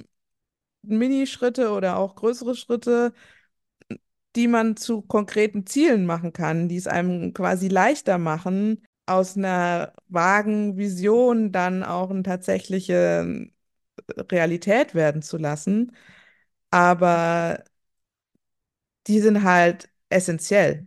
[0.83, 3.13] Minischritte oder auch größere Schritte,
[4.37, 9.93] die man zu konkreten Zielen machen kann, die es einem quasi leichter machen, aus einer
[10.09, 13.49] vagen Vision dann auch eine tatsächliche
[14.31, 15.93] Realität werden zu lassen.
[16.73, 17.63] Aber
[19.07, 20.87] die sind halt essentiell.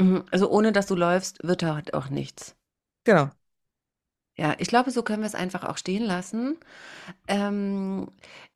[0.00, 0.24] Mhm.
[0.32, 2.56] Also, ohne dass du läufst, wird halt auch nichts.
[3.04, 3.30] Genau.
[4.36, 6.58] Ja, ich glaube, so können wir es einfach auch stehen lassen.
[7.28, 8.10] Ähm,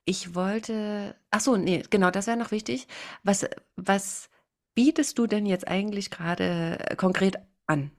[0.07, 2.89] ich wollte ach so, ne, genau, das wäre noch wichtig.
[3.25, 4.31] Was was
[4.75, 7.93] bietest du denn jetzt eigentlich gerade äh, konkret an?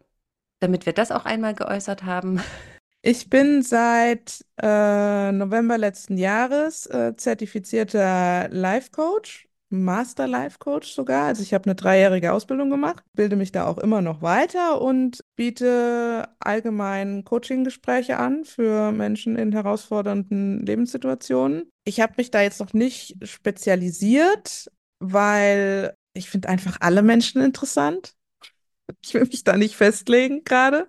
[0.62, 2.42] Damit wir das auch einmal geäußert haben.
[3.06, 11.26] Ich bin seit äh, November letzten Jahres äh, zertifizierter Life Coach, Master Life Coach sogar.
[11.26, 15.20] Also ich habe eine dreijährige Ausbildung gemacht, bilde mich da auch immer noch weiter und
[15.36, 21.70] biete allgemein Coaching-Gespräche an für Menschen in herausfordernden Lebenssituationen.
[21.84, 28.14] Ich habe mich da jetzt noch nicht spezialisiert, weil ich finde einfach alle Menschen interessant.
[29.04, 30.88] Ich will mich da nicht festlegen gerade.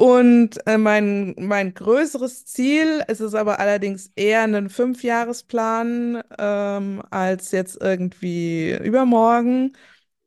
[0.00, 7.50] Und äh, mein, mein größeres Ziel, es ist aber allerdings eher ein Fünfjahresplan ähm, als
[7.50, 9.72] jetzt irgendwie übermorgen,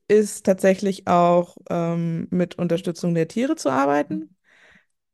[0.10, 4.36] ist tatsächlich auch ähm, mit Unterstützung der Tiere zu arbeiten.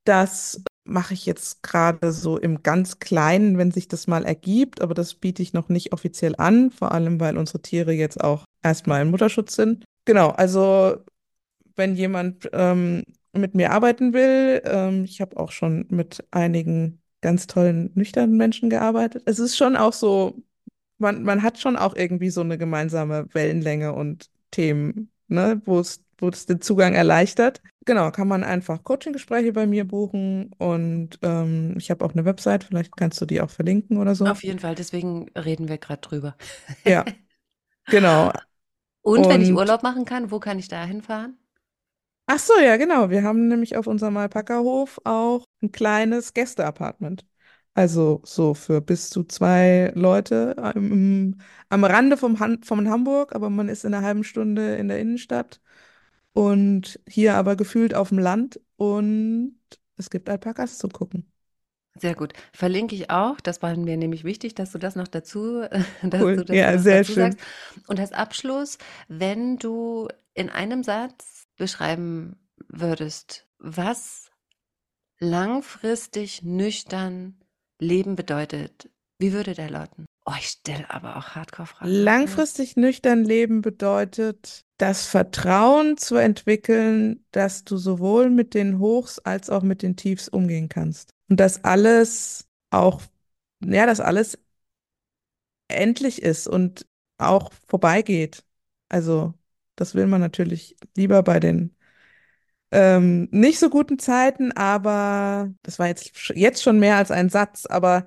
[0.05, 4.95] Das mache ich jetzt gerade so im ganz Kleinen, wenn sich das mal ergibt, aber
[4.95, 9.03] das biete ich noch nicht offiziell an, vor allem weil unsere Tiere jetzt auch erstmal
[9.03, 9.85] im Mutterschutz sind.
[10.05, 10.97] Genau, also
[11.75, 13.03] wenn jemand ähm,
[13.38, 18.69] mit mir arbeiten will, ähm, ich habe auch schon mit einigen ganz tollen, nüchternen Menschen
[18.69, 19.23] gearbeitet.
[19.25, 20.35] Es ist schon auch so,
[20.97, 26.03] man, man hat schon auch irgendwie so eine gemeinsame Wellenlänge und Themen, ne, wo es,
[26.19, 27.61] wo es den Zugang erleichtert.
[27.85, 32.65] Genau, kann man einfach Coaching-Gespräche bei mir buchen und ähm, ich habe auch eine Website,
[32.65, 34.33] vielleicht kannst du die auch verlinken oder so.
[34.33, 36.35] Auf jeden Fall, deswegen reden wir gerade drüber.
[36.85, 37.05] Ja,
[37.89, 38.31] genau.
[39.01, 41.38] Und wenn ich Und Urlaub machen kann, wo kann ich da hinfahren?
[42.28, 43.11] Ach so, ja, genau.
[43.11, 47.25] Wir haben nämlich auf unserem Alpaka-Hof auch ein kleines Gäste-Apartment.
[47.75, 51.36] Also so für bis zu zwei Leute am,
[51.69, 54.99] am Rande vom, Han von Hamburg, aber man ist in einer halben Stunde in der
[54.99, 55.61] Innenstadt
[56.34, 59.59] und hier aber gefühlt auf dem Land und
[59.97, 61.32] es gibt Alpakas zu gucken.
[61.99, 62.34] Sehr gut.
[62.53, 63.39] Verlinke ich auch.
[63.41, 65.63] Das war mir nämlich wichtig, dass du das noch dazu,
[66.03, 67.38] dass Cool, du das ja, noch sehr dazu sagst.
[67.38, 67.39] schön.
[67.88, 72.37] Und als Abschluss, wenn du in einem Satz beschreiben
[72.67, 74.31] würdest, was
[75.19, 77.35] langfristig nüchtern
[77.79, 78.89] Leben bedeutet,
[79.19, 80.05] wie würde der lauten?
[80.25, 81.89] Oh, ich stelle aber auch Hardcore-Fragen.
[81.89, 89.49] Langfristig nüchtern leben bedeutet, das Vertrauen zu entwickeln, dass du sowohl mit den Hochs als
[89.49, 91.11] auch mit den Tiefs umgehen kannst.
[91.29, 93.01] Und dass alles auch,
[93.65, 94.37] ja, dass alles
[95.69, 96.85] endlich ist und
[97.17, 98.43] auch vorbeigeht.
[98.89, 99.33] Also,
[99.78, 101.75] das will man natürlich lieber bei den
[102.71, 107.65] ähm, nicht so guten Zeiten, aber das war jetzt, jetzt schon mehr als ein Satz,
[107.65, 108.05] aber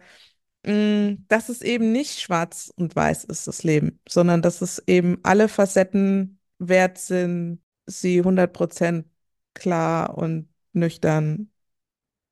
[0.66, 5.18] mh, dass es eben nicht schwarz und weiß ist, das Leben, sondern dass es eben
[5.23, 9.07] alle Facetten wert sind, sie 100%
[9.55, 11.51] klar und nüchtern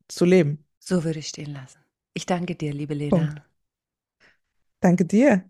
[0.09, 0.67] zu leben.
[0.81, 1.79] So würde ich stehen lassen.
[2.15, 3.35] Ich danke dir, liebe Punkt.
[3.35, 3.47] Lena.
[4.81, 5.49] Danke dir.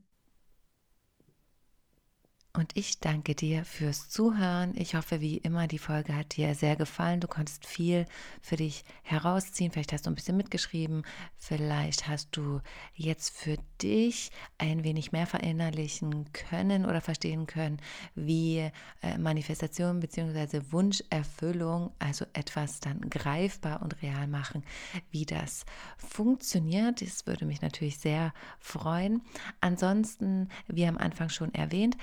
[2.54, 4.72] Und ich danke dir fürs Zuhören.
[4.74, 7.20] Ich hoffe, wie immer, die Folge hat dir sehr gefallen.
[7.20, 8.06] Du konntest viel
[8.40, 9.70] für dich herausziehen.
[9.70, 11.04] Vielleicht hast du ein bisschen mitgeschrieben.
[11.36, 12.60] Vielleicht hast du
[12.94, 17.80] jetzt für dich ein wenig mehr verinnerlichen können oder verstehen können,
[18.14, 18.70] wie
[19.02, 20.62] äh, Manifestation bzw.
[20.70, 24.64] Wunscherfüllung, also etwas dann greifbar und real machen,
[25.10, 25.64] wie das
[25.98, 27.02] funktioniert.
[27.02, 29.22] Das würde mich natürlich sehr freuen.
[29.60, 31.96] Ansonsten, wie am Anfang schon erwähnt,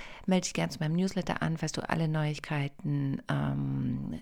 [0.44, 4.20] dich gerne zu meinem Newsletter an, falls du alle Neuigkeiten ähm,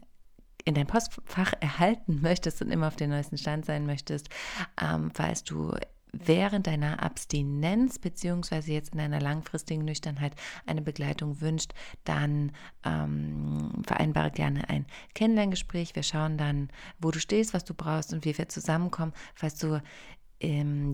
[0.64, 4.28] in dein Postfach erhalten möchtest und immer auf den neuesten Stand sein möchtest,
[4.80, 5.74] ähm, falls du
[6.12, 10.34] während deiner Abstinenz beziehungsweise jetzt in einer langfristigen Nüchternheit
[10.66, 11.72] eine Begleitung wünscht,
[12.04, 12.52] dann
[12.84, 15.94] ähm, vereinbare gerne ein Kennenlerngespräch.
[15.94, 16.68] Wir schauen dann,
[17.00, 19.12] wo du stehst, was du brauchst und wie wir zusammenkommen.
[19.34, 19.80] Falls du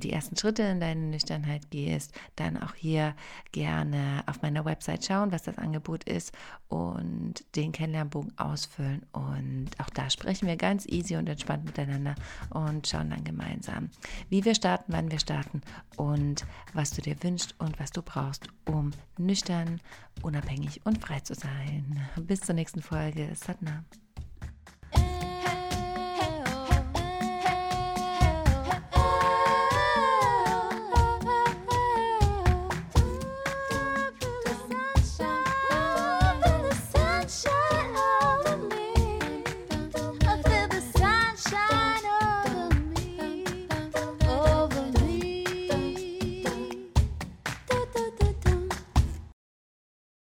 [0.01, 3.15] die ersten Schritte in deine Nüchternheit gehst, dann auch hier
[3.53, 6.33] gerne auf meiner Website schauen, was das Angebot ist
[6.69, 9.05] und den Kennenlernbogen ausfüllen.
[9.13, 12.15] Und auch da sprechen wir ganz easy und entspannt miteinander
[12.51, 13.91] und schauen dann gemeinsam,
[14.29, 15.63] wie wir starten, wann wir starten
[15.97, 19.81] und was du dir wünschst und was du brauchst, um nüchtern,
[20.23, 22.01] unabhängig und frei zu sein.
[22.17, 23.29] Bis zur nächsten Folge.
[23.35, 23.85] Satna.